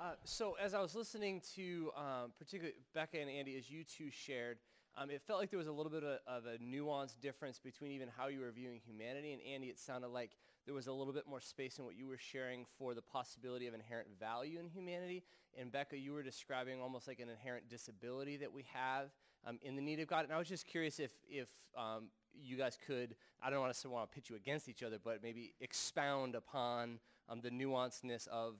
[0.00, 4.10] Uh, so as I was listening to um, particularly Becca and Andy, as you two
[4.10, 4.58] shared,
[4.96, 7.90] um, it felt like there was a little bit of, of a nuanced difference between
[7.92, 9.32] even how you were viewing humanity.
[9.32, 10.36] And Andy, it sounded like
[10.68, 13.66] there was a little bit more space in what you were sharing for the possibility
[13.66, 15.24] of inherent value in humanity.
[15.58, 19.08] And Becca, you were describing almost like an inherent disability that we have
[19.46, 20.24] um, in the need of God.
[20.24, 23.88] And I was just curious if, if um, you guys could, I don't want to
[23.88, 26.98] want to pit you against each other, but maybe expound upon
[27.30, 28.56] um, the nuancedness of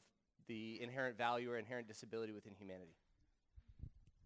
[0.47, 2.97] the inherent value or inherent disability within humanity.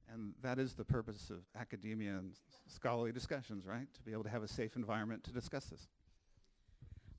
[0.09, 2.35] And that is the purpose of academia and
[2.69, 3.93] scholarly discussions, right?
[3.93, 5.89] To be able to have a safe environment to discuss this.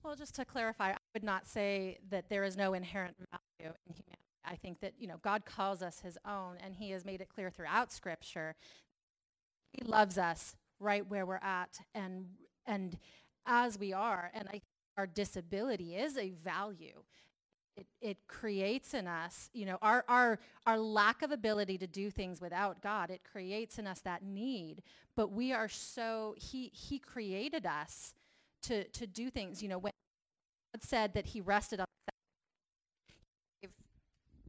[0.03, 3.93] Well, just to clarify, I would not say that there is no inherent value in
[3.93, 4.19] humanity.
[4.45, 7.29] I think that, you know, God calls us his own, and he has made it
[7.29, 8.55] clear throughout Scripture.
[9.71, 12.25] He loves us right where we're at and,
[12.65, 12.97] and
[13.45, 14.31] as we are.
[14.33, 14.61] And I
[14.95, 17.01] our disability is a value
[17.75, 22.09] it, it creates in us, you know, our, our, our lack of ability to do
[22.09, 24.83] things without God, it creates in us that need.
[25.15, 28.13] But we are so, he, he created us
[28.63, 29.61] to, to do things.
[29.61, 29.93] You know, when
[30.73, 31.85] God said that he rested on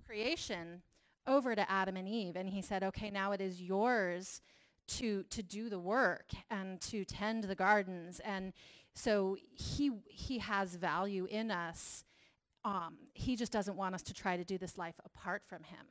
[0.07, 0.83] creation
[1.27, 4.41] over to Adam and Eve, and he said, okay, now it is yours
[4.87, 8.21] to, to do the work and to tend the gardens.
[8.21, 8.53] And
[8.95, 12.05] so he, he has value in us
[12.65, 15.87] um, he just doesn't want us to try to do this life apart from him.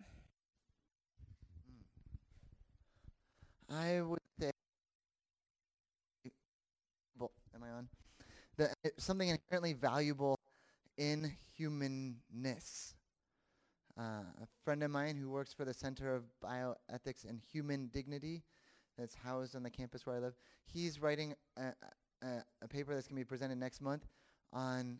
[3.69, 4.51] I would say,
[7.17, 7.88] well, am I on?
[8.58, 10.38] The, something inherently valuable
[10.97, 12.95] in humanness.
[13.97, 18.43] Uh, a friend of mine who works for the Center of Bioethics and Human Dignity,
[18.97, 20.36] that's housed on the campus where I live,
[20.72, 21.74] he's writing a,
[22.22, 24.06] a, a paper that's going to be presented next month
[24.51, 24.99] on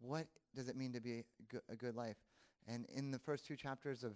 [0.00, 1.24] what does it mean to be
[1.68, 2.16] a good life?
[2.66, 4.12] And in the first two chapters of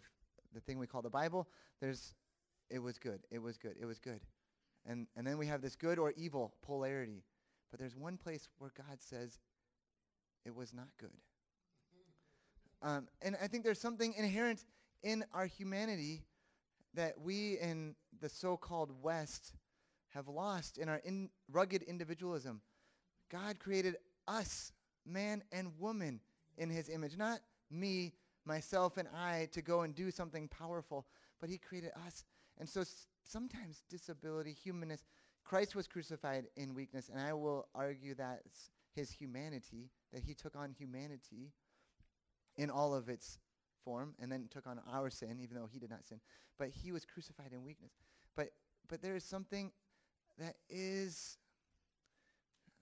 [0.55, 1.49] the thing we call the Bible,
[1.81, 2.15] there's,
[2.71, 4.21] it was good, it was good, it was good.
[4.87, 7.25] And, and then we have this good or evil polarity.
[7.75, 9.41] But there's one place where God says
[10.47, 11.11] it was not good.
[12.81, 14.65] Um, and I think there's something inherent
[15.03, 16.23] in our humanity
[16.95, 19.55] that we in the so-called West
[20.11, 22.61] have lost in our in rugged individualism.
[23.29, 23.97] God created
[24.29, 24.71] us
[25.05, 26.21] man and woman
[26.57, 27.17] in his image.
[27.17, 27.41] Not
[27.73, 28.13] me,
[28.45, 31.07] myself, and I to go and do something powerful,
[31.41, 32.25] but he created us.
[32.57, 35.03] And so s- sometimes disability, humanness,
[35.45, 38.43] Christ was crucified in weakness, and I will argue that
[38.95, 41.53] his humanity, that he took on humanity
[42.57, 43.39] in all of its
[43.85, 46.21] form, and then took on our sin, even though he did not sin.
[46.59, 47.93] But he was crucified in weakness.
[48.37, 48.51] But
[48.89, 49.73] but there is something
[50.39, 51.39] that is,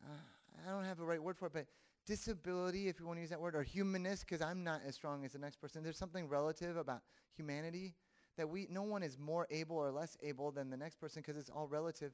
[0.05, 1.67] uh, I don't have a right word for it, but
[2.07, 5.25] disability, if you want to use that word, or humanness, because I'm not as strong
[5.25, 5.83] as the next person.
[5.83, 7.03] There's something relative about
[7.37, 7.95] humanity
[8.37, 11.39] that we, no one is more able or less able than the next person because
[11.39, 12.13] it's all relative.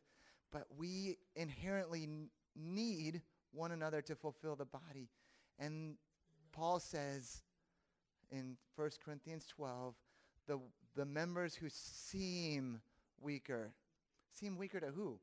[0.53, 2.09] But we inherently
[2.57, 3.22] need
[3.53, 5.09] one another to fulfill the body.
[5.59, 5.96] And
[6.53, 7.42] Paul says
[8.30, 9.94] in 1 Corinthians 12,
[10.46, 10.59] the,
[10.94, 12.80] the members who seem
[13.20, 13.72] weaker,
[14.32, 15.18] seem weaker to who?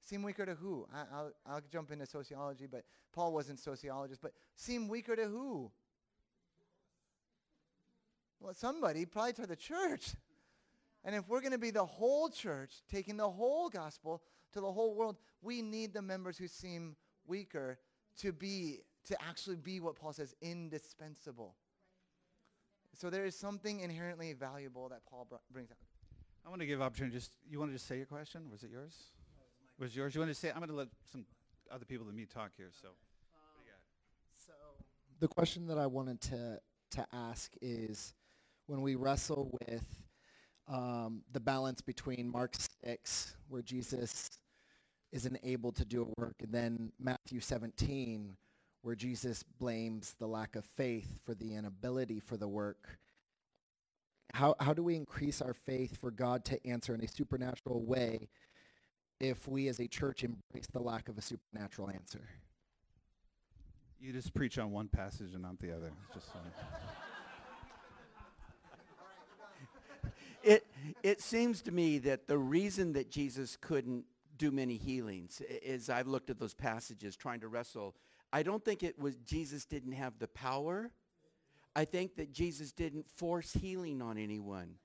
[0.00, 0.86] Seem weaker to who?
[0.94, 4.20] I, will I'll jump into sociology, but Paul wasn't sociologist.
[4.22, 5.70] But seem weaker to who?
[8.40, 10.10] Well, somebody, probably to the church.
[11.04, 14.22] And if we're going to be the whole church, taking the whole gospel
[14.52, 16.96] to the whole world, we need the members who seem
[17.26, 17.78] weaker
[18.18, 21.54] to be, to actually be what Paul says, indispensable.
[22.94, 25.76] So there is something inherently valuable that Paul br- brings out.
[26.44, 27.14] I want to give opportunity.
[27.14, 28.50] Just you want to just say your question?
[28.50, 28.94] Was it yours?
[29.78, 30.14] was yours.
[30.14, 30.48] You want to say?
[30.50, 31.24] I'm going to let some
[31.70, 32.70] other people than me talk here.
[32.82, 32.88] So,
[34.46, 34.52] so
[35.20, 36.60] the question that I wanted to
[36.92, 38.14] to ask is,
[38.66, 39.84] when we wrestle with
[40.68, 42.54] um, the balance between Mark
[42.84, 44.28] six, where Jesus
[45.12, 48.36] isn't able to do a work, and then Matthew 17,
[48.82, 52.98] where Jesus blames the lack of faith for the inability for the work.
[54.34, 58.28] How, how do we increase our faith for God to answer in a supernatural way
[59.20, 62.28] if we as a church embrace the lack of a supernatural answer.
[64.00, 65.90] You just preach on one passage and not the other.
[66.14, 66.28] Just
[70.48, 70.66] it,
[71.02, 74.04] it seems to me that the reason that Jesus couldn't
[74.38, 77.94] do many healings is I've looked at those passages trying to wrestle.
[78.32, 80.90] I don't think it was Jesus didn't have the power.
[81.76, 84.76] I think that Jesus didn't force healing on anyone.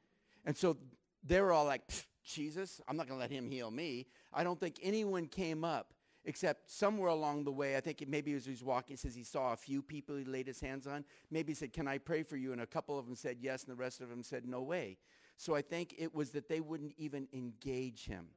[0.45, 0.75] And so
[1.23, 1.83] they were all like,
[2.25, 4.07] Jesus, I'm not going to let him heal me.
[4.33, 5.93] I don't think anyone came up
[6.25, 9.15] except somewhere along the way, I think it, maybe as he was walking, it says
[9.15, 11.03] he saw a few people he laid his hands on.
[11.31, 12.53] Maybe he said, can I pray for you?
[12.53, 14.97] And a couple of them said yes, and the rest of them said no way.
[15.37, 18.27] So I think it was that they wouldn't even engage him.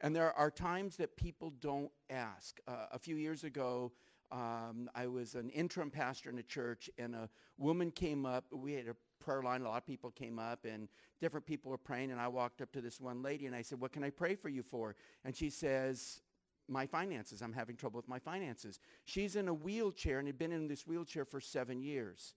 [0.00, 2.58] And there are times that people don't ask.
[2.66, 3.92] Uh, a few years ago,
[4.32, 7.28] um, I was an interim pastor in a church, and a
[7.58, 8.44] woman came up.
[8.52, 9.62] We had a prayer line.
[9.62, 10.88] A lot of people came up, and
[11.20, 12.12] different people were praying.
[12.12, 14.36] And I walked up to this one lady, and I said, "What can I pray
[14.36, 14.94] for you for?"
[15.24, 16.22] And she says,
[16.68, 17.42] "My finances.
[17.42, 20.86] I'm having trouble with my finances." She's in a wheelchair and had been in this
[20.86, 22.34] wheelchair for seven years.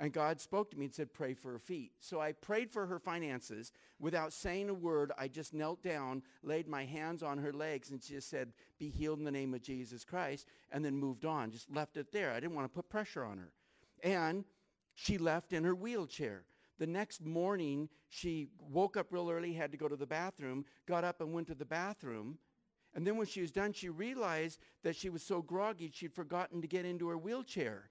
[0.00, 1.92] And God spoke to me and said, pray for her feet.
[2.00, 5.12] So I prayed for her finances without saying a word.
[5.18, 8.88] I just knelt down, laid my hands on her legs, and she just said, be
[8.88, 11.50] healed in the name of Jesus Christ, and then moved on.
[11.50, 12.32] Just left it there.
[12.32, 13.52] I didn't want to put pressure on her.
[14.02, 14.46] And
[14.94, 16.44] she left in her wheelchair.
[16.78, 21.04] The next morning, she woke up real early, had to go to the bathroom, got
[21.04, 22.38] up and went to the bathroom.
[22.94, 26.62] And then when she was done, she realized that she was so groggy, she'd forgotten
[26.62, 27.90] to get into her wheelchair.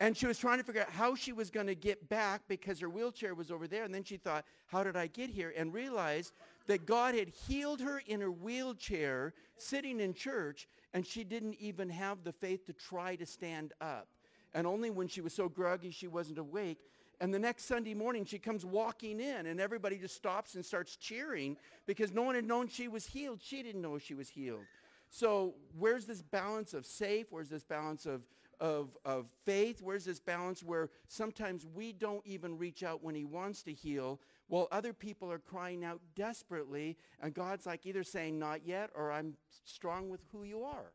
[0.00, 2.80] And she was trying to figure out how she was going to get back because
[2.80, 3.84] her wheelchair was over there.
[3.84, 5.54] And then she thought, how did I get here?
[5.56, 6.32] And realized
[6.66, 11.88] that God had healed her in her wheelchair sitting in church and she didn't even
[11.90, 14.08] have the faith to try to stand up.
[14.54, 16.78] And only when she was so groggy she wasn't awake.
[17.20, 20.96] And the next Sunday morning she comes walking in and everybody just stops and starts
[20.96, 23.40] cheering because no one had known she was healed.
[23.42, 24.64] She didn't know she was healed.
[25.08, 27.26] So where's this balance of safe?
[27.30, 28.22] Where's this balance of
[28.64, 29.82] of, of faith?
[29.82, 34.20] Where's this balance where sometimes we don't even reach out when he wants to heal
[34.48, 39.12] while other people are crying out desperately and God's like either saying not yet or
[39.12, 39.34] I'm
[39.64, 40.92] strong with who you are.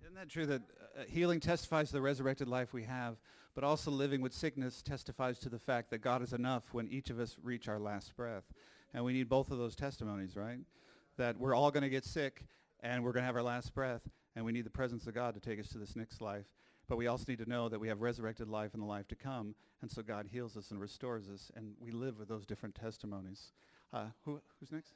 [0.00, 0.62] Isn't that true that
[0.98, 3.16] uh, healing testifies to the resurrected life we have,
[3.54, 7.10] but also living with sickness testifies to the fact that God is enough when each
[7.10, 8.44] of us reach our last breath.
[8.94, 10.60] And we need both of those testimonies, right?
[11.18, 12.44] That we're all going to get sick
[12.80, 15.34] and we're going to have our last breath and we need the presence of God
[15.34, 16.44] to take us to this next life.
[16.88, 19.16] But we also need to know that we have resurrected life in the life to
[19.16, 22.76] come, and so God heals us and restores us, and we live with those different
[22.76, 23.50] testimonies.
[23.92, 24.92] Uh, who, who's next?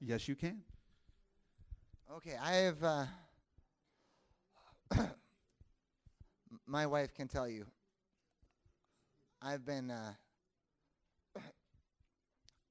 [0.00, 0.58] Yes, you can.
[2.16, 2.84] Okay, I have.
[2.84, 3.06] Uh,
[6.66, 7.64] my wife can tell you.
[9.40, 10.12] I've been uh,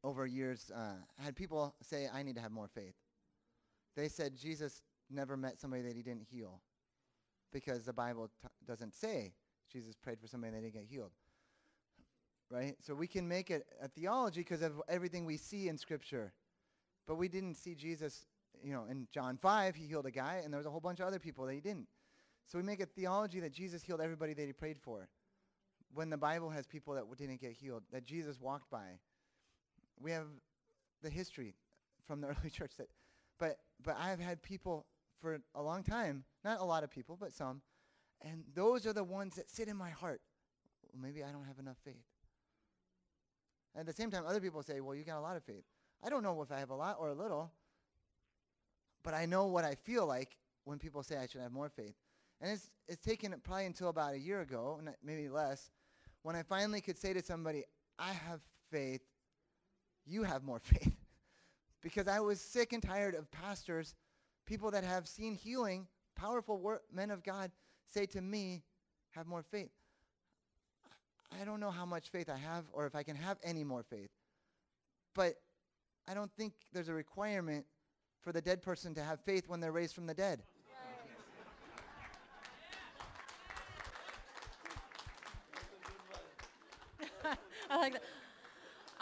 [0.03, 2.95] over years uh, had people say I need to have more faith.
[3.95, 6.61] They said Jesus never met somebody that he didn't heal
[7.51, 9.33] because the Bible t- doesn't say
[9.71, 11.11] Jesus prayed for somebody that didn't get healed.
[12.51, 12.75] Right?
[12.81, 16.33] So we can make it a theology because of everything we see in Scripture.
[17.07, 18.25] But we didn't see Jesus,
[18.63, 20.99] you know, in John 5, he healed a guy, and there was a whole bunch
[20.99, 21.87] of other people that he didn't.
[22.47, 25.07] So we make a theology that Jesus healed everybody that he prayed for.
[25.93, 28.99] When the Bible has people that didn't get healed, that Jesus walked by.
[29.99, 30.27] We have
[31.01, 31.55] the history
[32.05, 32.87] from the early church that,
[33.39, 34.85] but, but I've had people
[35.21, 37.61] for a long time, not a lot of people, but some,
[38.21, 40.21] and those are the ones that sit in my heart.
[40.81, 42.05] Well, maybe I don't have enough faith.
[43.77, 45.63] At the same time, other people say, well, you got a lot of faith.
[46.03, 47.51] I don't know if I have a lot or a little,
[49.03, 51.95] but I know what I feel like when people say I should have more faith.
[52.41, 55.69] And it's, it's taken probably until about a year ago, maybe less,
[56.23, 57.63] when I finally could say to somebody,
[57.99, 58.41] I have
[58.71, 59.01] faith,
[60.05, 60.95] you have more faith.
[61.81, 63.93] because I was sick and tired of pastors,
[64.45, 67.51] people that have seen healing, powerful wor- men of God,
[67.87, 68.63] say to me,
[69.11, 69.71] have more faith.
[71.39, 73.83] I don't know how much faith I have or if I can have any more
[73.83, 74.09] faith.
[75.13, 75.35] But
[76.07, 77.65] I don't think there's a requirement
[78.21, 80.43] for the dead person to have faith when they're raised from the dead.
[87.69, 88.03] I like that.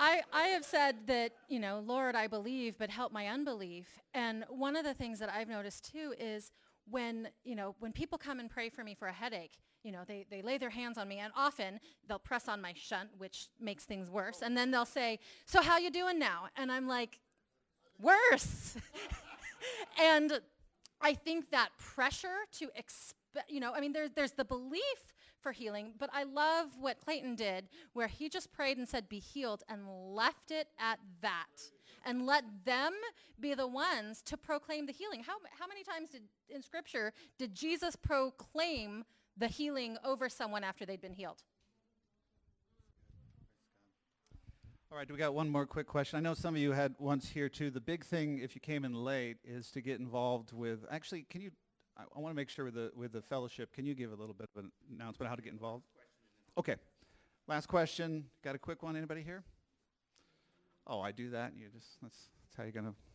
[0.05, 3.87] I, I have said that, you know, Lord, I believe, but help my unbelief.
[4.13, 6.51] And one of the things that I've noticed too is
[6.89, 10.01] when, you know, when people come and pray for me for a headache, you know,
[10.05, 13.47] they, they lay their hands on me and often they'll press on my shunt, which
[13.61, 14.41] makes things worse.
[14.41, 16.49] And then they'll say, so how you doing now?
[16.57, 17.21] And I'm like,
[17.97, 18.75] worse.
[20.01, 20.41] and
[20.99, 24.81] I think that pressure to expect, you know, I mean, there's, there's the belief
[25.43, 29.19] for healing, but I love what Clayton did, where he just prayed and said, be
[29.19, 29.81] healed, and
[30.15, 31.61] left it at that.
[32.05, 32.93] And let them
[33.39, 35.21] be the ones to proclaim the healing.
[35.21, 39.03] How, how many times did, in Scripture did Jesus proclaim
[39.37, 41.43] the healing over someone after they'd been healed?
[44.91, 46.17] All right, we got one more quick question.
[46.17, 47.71] I know some of you had once here too.
[47.71, 50.85] The big thing, if you came in late, is to get involved with.
[50.91, 51.49] Actually, can you?
[51.97, 53.73] I, I want to make sure with the with the fellowship.
[53.73, 55.85] Can you give a little bit of an announcement how to get involved?
[56.57, 56.75] Okay.
[57.47, 58.25] Last question.
[58.43, 58.95] Got a quick one?
[58.95, 59.43] Anybody here?
[60.87, 61.53] Oh, I do that.
[61.55, 62.87] You just that's, that's how you're gonna.
[62.87, 63.12] Yeah.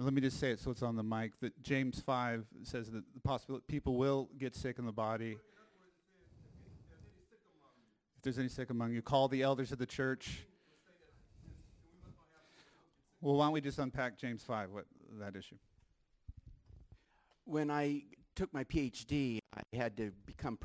[0.00, 2.90] And let me just say it so it's on the mic that James 5 says
[2.90, 5.36] that the possibility people will get sick in the body.
[8.16, 10.46] If there's any sick among you, call the elders of the church.
[13.20, 14.86] Well, why don't we just unpack James 5, what
[15.18, 15.56] that issue?
[17.44, 18.04] When I
[18.34, 20.58] took my PhD, I had to become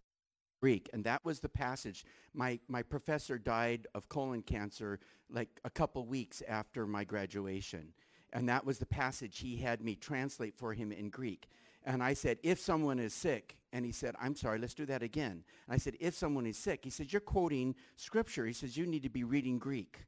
[0.62, 2.06] Greek, and that was the passage.
[2.34, 7.92] My, my professor died of colon cancer like a couple weeks after my graduation.
[8.36, 11.48] And that was the passage he had me translate for him in Greek.
[11.86, 15.02] And I said, if someone is sick, and he said, I'm sorry, let's do that
[15.02, 15.46] again.
[15.68, 18.46] And I said, if someone is sick, he says, you're quoting scripture.
[18.46, 20.06] He says, you need to be reading Greek.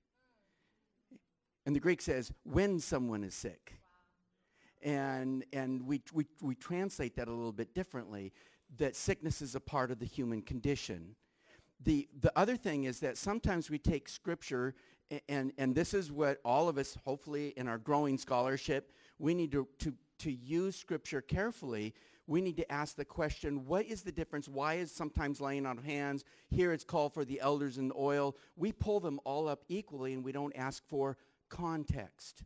[1.66, 3.80] And the Greek says, when someone is sick.
[4.84, 8.34] And, and we, we, we translate that a little bit differently,
[8.78, 11.16] that sickness is a part of the human condition.
[11.82, 14.76] The, the other thing is that sometimes we take scripture
[15.30, 19.52] and, and this is what all of us, hopefully in our growing scholarship, we need
[19.52, 21.94] to, to, to use scripture carefully.
[22.28, 24.50] We need to ask the question, what is the difference?
[24.50, 26.26] Why is sometimes laying on hands?
[26.50, 28.36] Here it's called for the elders and oil.
[28.58, 31.18] We pull them all up equally and we don't ask for
[31.50, 32.44] context.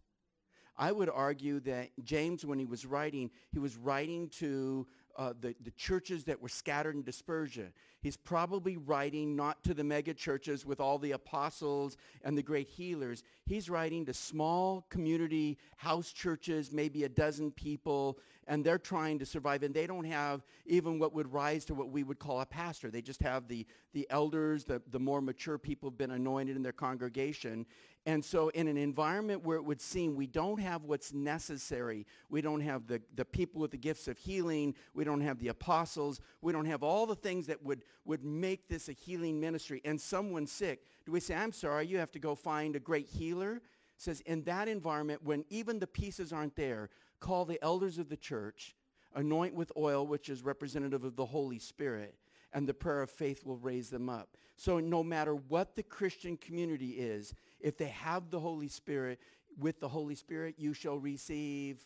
[0.78, 5.56] I would argue that James, when he was writing, he was writing to uh, the,
[5.64, 7.72] the churches that were scattered in dispersion.
[8.02, 12.68] He's probably writing not to the mega churches with all the apostles and the great
[12.68, 13.24] healers.
[13.46, 18.18] He's writing to small community house churches, maybe a dozen people,
[18.52, 19.64] and they're trying to survive.
[19.64, 22.92] And they don't have even what would rise to what we would call a pastor.
[22.92, 26.62] They just have the, the elders, the, the more mature people have been anointed in
[26.62, 27.66] their congregation.
[28.06, 32.42] And so in an environment where it would seem we don't have what's necessary, we
[32.42, 36.20] don't have the, the people with the gifts of healing, we don't have the apostles,
[36.42, 40.02] we don't have all the things that would, would make this a healing ministry, and
[40.02, 43.62] someone's sick, do we say, I'm sorry, you have to go find a great healer?
[43.98, 46.90] Says in that environment, when even the pieces aren't there,
[47.22, 48.76] call the elders of the church,
[49.16, 52.16] anoint with oil, which is representative of the Holy Spirit,
[52.52, 54.36] and the prayer of faith will raise them up.
[54.58, 59.20] So no matter what the Christian community is, if they have the Holy Spirit,
[59.58, 61.86] with the Holy Spirit you shall receive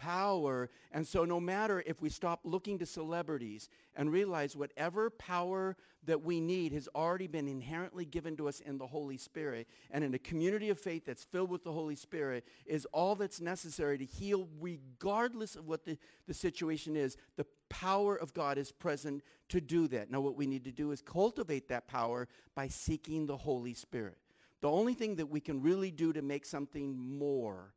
[0.00, 0.70] power.
[0.92, 6.22] And so no matter if we stop looking to celebrities and realize whatever power that
[6.22, 10.14] we need has already been inherently given to us in the Holy Spirit and in
[10.14, 14.06] a community of faith that's filled with the Holy Spirit is all that's necessary to
[14.06, 17.18] heal regardless of what the, the situation is.
[17.36, 20.10] The power of God is present to do that.
[20.10, 24.16] Now what we need to do is cultivate that power by seeking the Holy Spirit.
[24.62, 27.74] The only thing that we can really do to make something more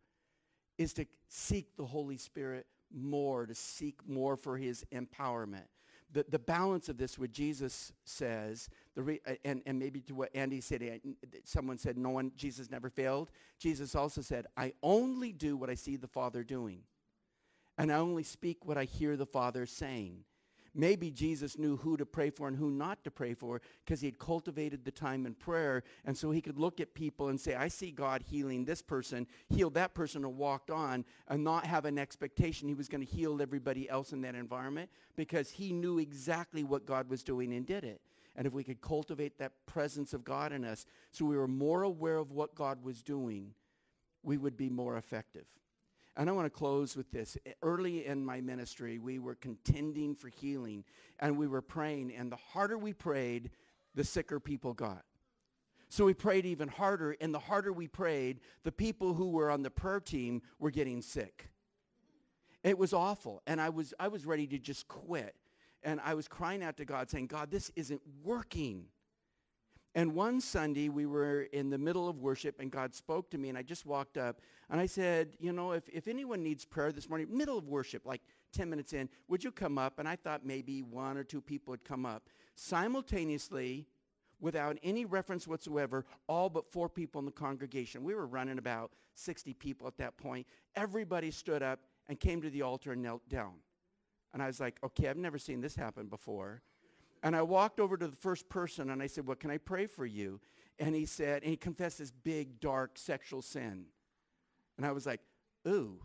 [0.78, 5.66] is to seek the Holy Spirit more, to seek more for his empowerment.
[6.12, 10.14] The, the balance of this, what Jesus says, the re, uh, and, and maybe to
[10.14, 11.00] what Andy said, eh,
[11.44, 13.32] someone said, no one, Jesus never failed.
[13.58, 16.82] Jesus also said, I only do what I see the Father doing.
[17.80, 20.26] And I only speak what I hear the Father saying.
[20.76, 24.08] Maybe Jesus knew who to pray for and who not to pray for because he
[24.08, 25.84] had cultivated the time in prayer.
[26.06, 29.28] And so he could look at people and say, I see God healing this person,
[29.50, 33.12] healed that person and walked on and not have an expectation he was going to
[33.12, 37.68] heal everybody else in that environment because he knew exactly what God was doing and
[37.68, 38.02] did it.
[38.36, 41.84] And if we could cultivate that presence of God in us so we were more
[41.84, 43.54] aware of what God was doing,
[44.24, 45.46] we would be more effective.
[46.16, 47.38] And I want to close with this.
[47.62, 50.84] Early in my ministry, we were contending for healing
[51.20, 52.14] and we were praying.
[52.16, 53.50] And the harder we prayed,
[53.96, 55.04] the sicker people got.
[55.90, 57.16] So we prayed even harder.
[57.20, 61.02] And the harder we prayed, the people who were on the prayer team were getting
[61.02, 61.50] sick.
[62.64, 63.42] It was awful.
[63.48, 65.36] And I was, I was ready to just quit.
[65.84, 68.86] And I was crying out to God saying, God, this isn't working.
[69.96, 73.50] And one Sunday we were in the middle of worship and God spoke to me
[73.50, 76.92] and I just walked up and I said, you know, if, if anyone needs prayer
[76.92, 78.22] this morning, middle of worship, like
[78.54, 80.00] 10 minutes in, would you come up?
[80.00, 82.24] And I thought maybe one or two people would come up.
[82.56, 83.86] Simultaneously,
[84.40, 88.04] without any reference whatsoever, all but four people in the congregation.
[88.04, 90.48] We were running about 60 people at that point.
[90.76, 91.80] Everybody stood up
[92.10, 93.54] and came to the altar and knelt down.
[94.34, 96.62] And I was like, okay, I've never seen this happen before.
[97.24, 99.88] And I walked over to the first person and I said, well, can I pray
[99.88, 100.42] for you?
[100.78, 103.86] And he said, and he confessed this big, dark sexual sin.
[104.78, 105.22] And I was like,
[105.68, 106.02] ooh,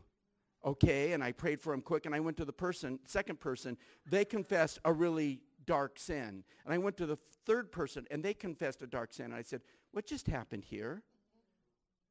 [0.64, 1.12] okay.
[1.12, 2.06] And I prayed for him quick.
[2.06, 3.76] And I went to the person, second person.
[4.08, 6.44] They confessed a really dark sin.
[6.64, 9.26] And I went to the third person, and they confessed a dark sin.
[9.26, 9.62] And I said,
[9.92, 11.02] what just happened here?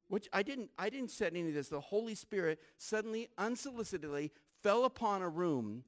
[0.09, 1.69] Which I didn't, I didn't set any of this.
[1.69, 4.31] The Holy Spirit suddenly, unsolicitedly,
[4.63, 5.83] fell upon a room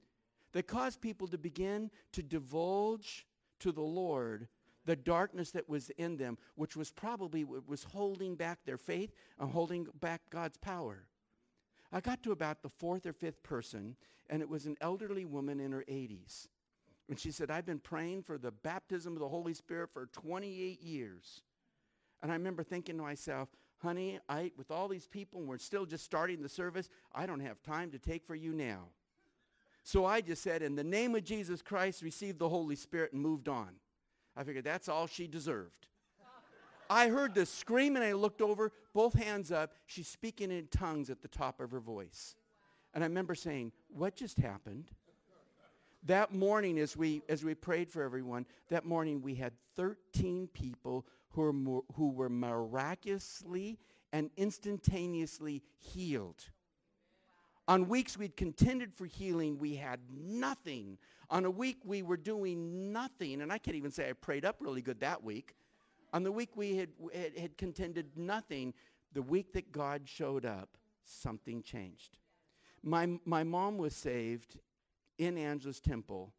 [0.53, 3.25] that caused people to begin to divulge
[3.59, 4.47] to the Lord
[4.85, 9.13] the darkness that was in them, which was probably what was holding back their faith
[9.39, 11.05] and holding back God's power.
[11.91, 13.95] I got to about the fourth or fifth person,
[14.29, 16.47] and it was an elderly woman in her 80s.
[17.07, 20.81] And she said, I've been praying for the baptism of the Holy Spirit for 28
[20.81, 21.41] years.
[22.21, 23.49] And I remember thinking to myself,
[23.79, 27.39] honey, I, with all these people, and we're still just starting the service, I don't
[27.39, 28.89] have time to take for you now.
[29.83, 33.21] So I just said, in the name of Jesus Christ, receive the Holy Spirit and
[33.21, 33.69] moved on.
[34.35, 35.87] I figured that's all she deserved.
[36.89, 39.73] I heard the scream and I looked over, both hands up.
[39.85, 42.35] She's speaking in tongues at the top of her voice.
[42.93, 44.91] And I remember saying, what just happened?
[46.03, 51.05] That morning as we, as we prayed for everyone, that morning we had 13 people
[51.29, 53.77] who were, who were miraculously
[54.11, 56.43] and instantaneously healed.
[57.69, 60.97] On weeks we'd contended for healing, we had nothing.
[61.29, 64.55] On a week we were doing nothing, and I can't even say I prayed up
[64.59, 65.53] really good that week.
[66.11, 68.73] On the week we had, had, had contended nothing,
[69.13, 72.17] the week that God showed up, something changed.
[72.81, 74.57] My, my mom was saved
[75.19, 76.33] in Angelus temple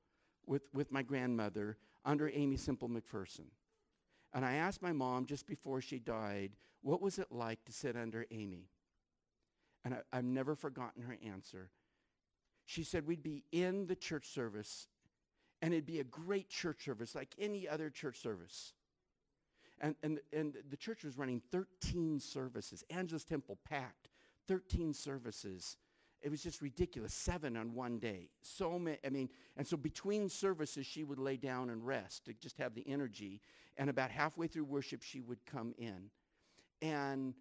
[0.46, 3.46] with, with my grandmother under Aimee Semple McPherson.
[4.34, 7.96] And I asked my mom just before she died, what was it like to sit
[7.96, 8.66] under Aimee?
[9.84, 11.70] And I, I've never forgotten her answer.
[12.66, 14.86] She said we'd be in the church service,
[15.62, 18.74] and it'd be a great church service like any other church service.
[19.80, 22.84] And, and, and the church was running 13 services.
[22.90, 24.08] Angelus Temple packed,
[24.46, 25.78] 13 services.
[26.22, 28.28] It was just ridiculous, seven on one day.
[28.42, 32.34] So many, I mean, and so between services, she would lay down and rest to
[32.34, 33.40] just have the energy.
[33.78, 36.10] And about halfway through worship, she would come in.
[36.82, 37.34] And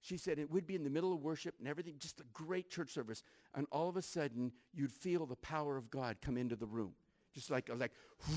[0.00, 2.70] she said it would be in the middle of worship and everything, just a great
[2.70, 3.22] church service.
[3.54, 6.92] And all of a sudden, you'd feel the power of God come into the room.
[7.34, 7.92] Just like, like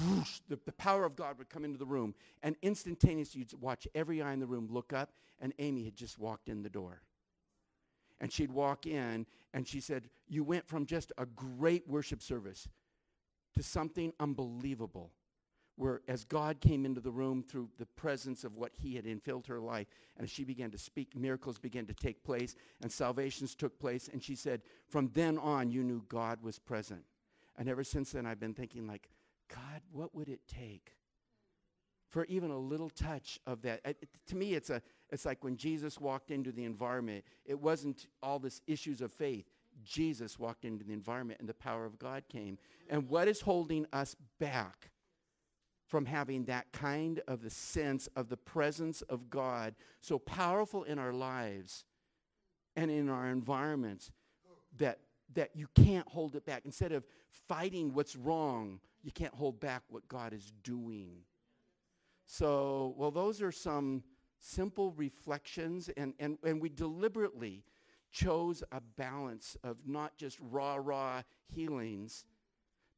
[0.07, 2.15] whoosh, the, the power of God would come into the room.
[2.43, 6.19] And instantaneously, you'd watch every eye in the room look up, and Aimee had just
[6.19, 7.01] walked in the door.
[8.19, 12.67] And she'd walk in, and she said, you went from just a great worship service
[13.55, 15.11] to something unbelievable
[15.79, 19.47] where as God came into the room through the presence of what he had infilled
[19.47, 19.87] her life,
[20.17, 24.21] and she began to speak, miracles began to take place, and salvations took place, and
[24.21, 27.01] she said, from then on, you knew God was present.
[27.57, 29.07] And ever since then, I've been thinking like,
[29.47, 30.97] God, what would it take
[32.09, 33.79] for even a little touch of that?
[33.85, 34.81] It, to me, it's, a,
[35.11, 39.45] it's like when Jesus walked into the environment, it wasn't all this issues of faith.
[39.85, 42.57] Jesus walked into the environment and the power of God came.
[42.89, 44.91] And what is holding us back
[45.89, 50.99] from having that kind of the sense of the presence of God so powerful in
[50.99, 51.83] our lives
[52.75, 54.11] and in our environments
[54.77, 54.99] that,
[55.33, 56.61] that you can't hold it back.
[56.63, 57.05] Instead of
[57.47, 61.23] fighting what's wrong, you can't hold back what God is doing.
[62.27, 64.03] So, well, those are some
[64.39, 67.63] simple reflections, and, and, and we deliberately
[68.11, 72.25] chose a balance of not just raw, raw healings,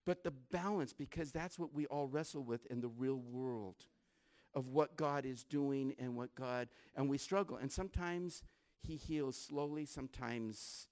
[0.05, 3.85] but the balance, because that's what we all wrestle with in the real world
[4.53, 7.57] of what God is doing and what God, and we struggle.
[7.57, 8.43] And sometimes
[8.81, 9.85] he heals slowly.
[9.85, 10.87] Sometimes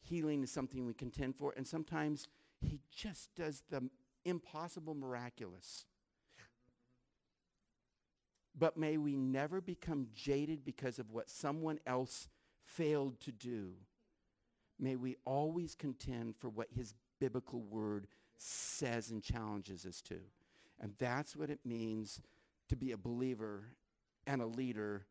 [0.00, 1.52] healing is something we contend for.
[1.56, 2.28] And sometimes
[2.60, 3.88] he just does the
[4.24, 5.86] impossible miraculous.
[8.56, 12.28] But may we never become jaded because of what someone else
[12.64, 13.72] failed to do.
[14.78, 20.18] May we always contend for what his biblical word says and challenges us to.
[20.80, 22.20] And that's what it means
[22.68, 23.64] to be a believer
[24.26, 25.06] and a leader,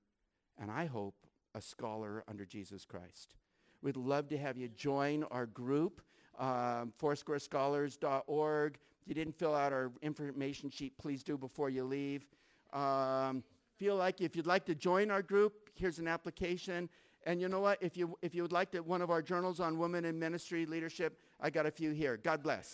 [0.59, 1.15] and I hope
[1.55, 3.35] a scholar under Jesus Christ.
[3.81, 6.01] We'd love to have you join our group,
[6.39, 8.77] um, foursquarescholars.org.
[9.01, 12.25] If you didn't fill out our information sheet, please do before you leave.
[12.71, 13.43] Um,
[13.77, 16.89] feel like if you'd like to join our group, here's an application.
[17.25, 17.77] And you know what?
[17.81, 20.65] If you, if you would like to, one of our journals on women in ministry
[20.65, 22.17] leadership, I got a few here.
[22.17, 22.71] God bless.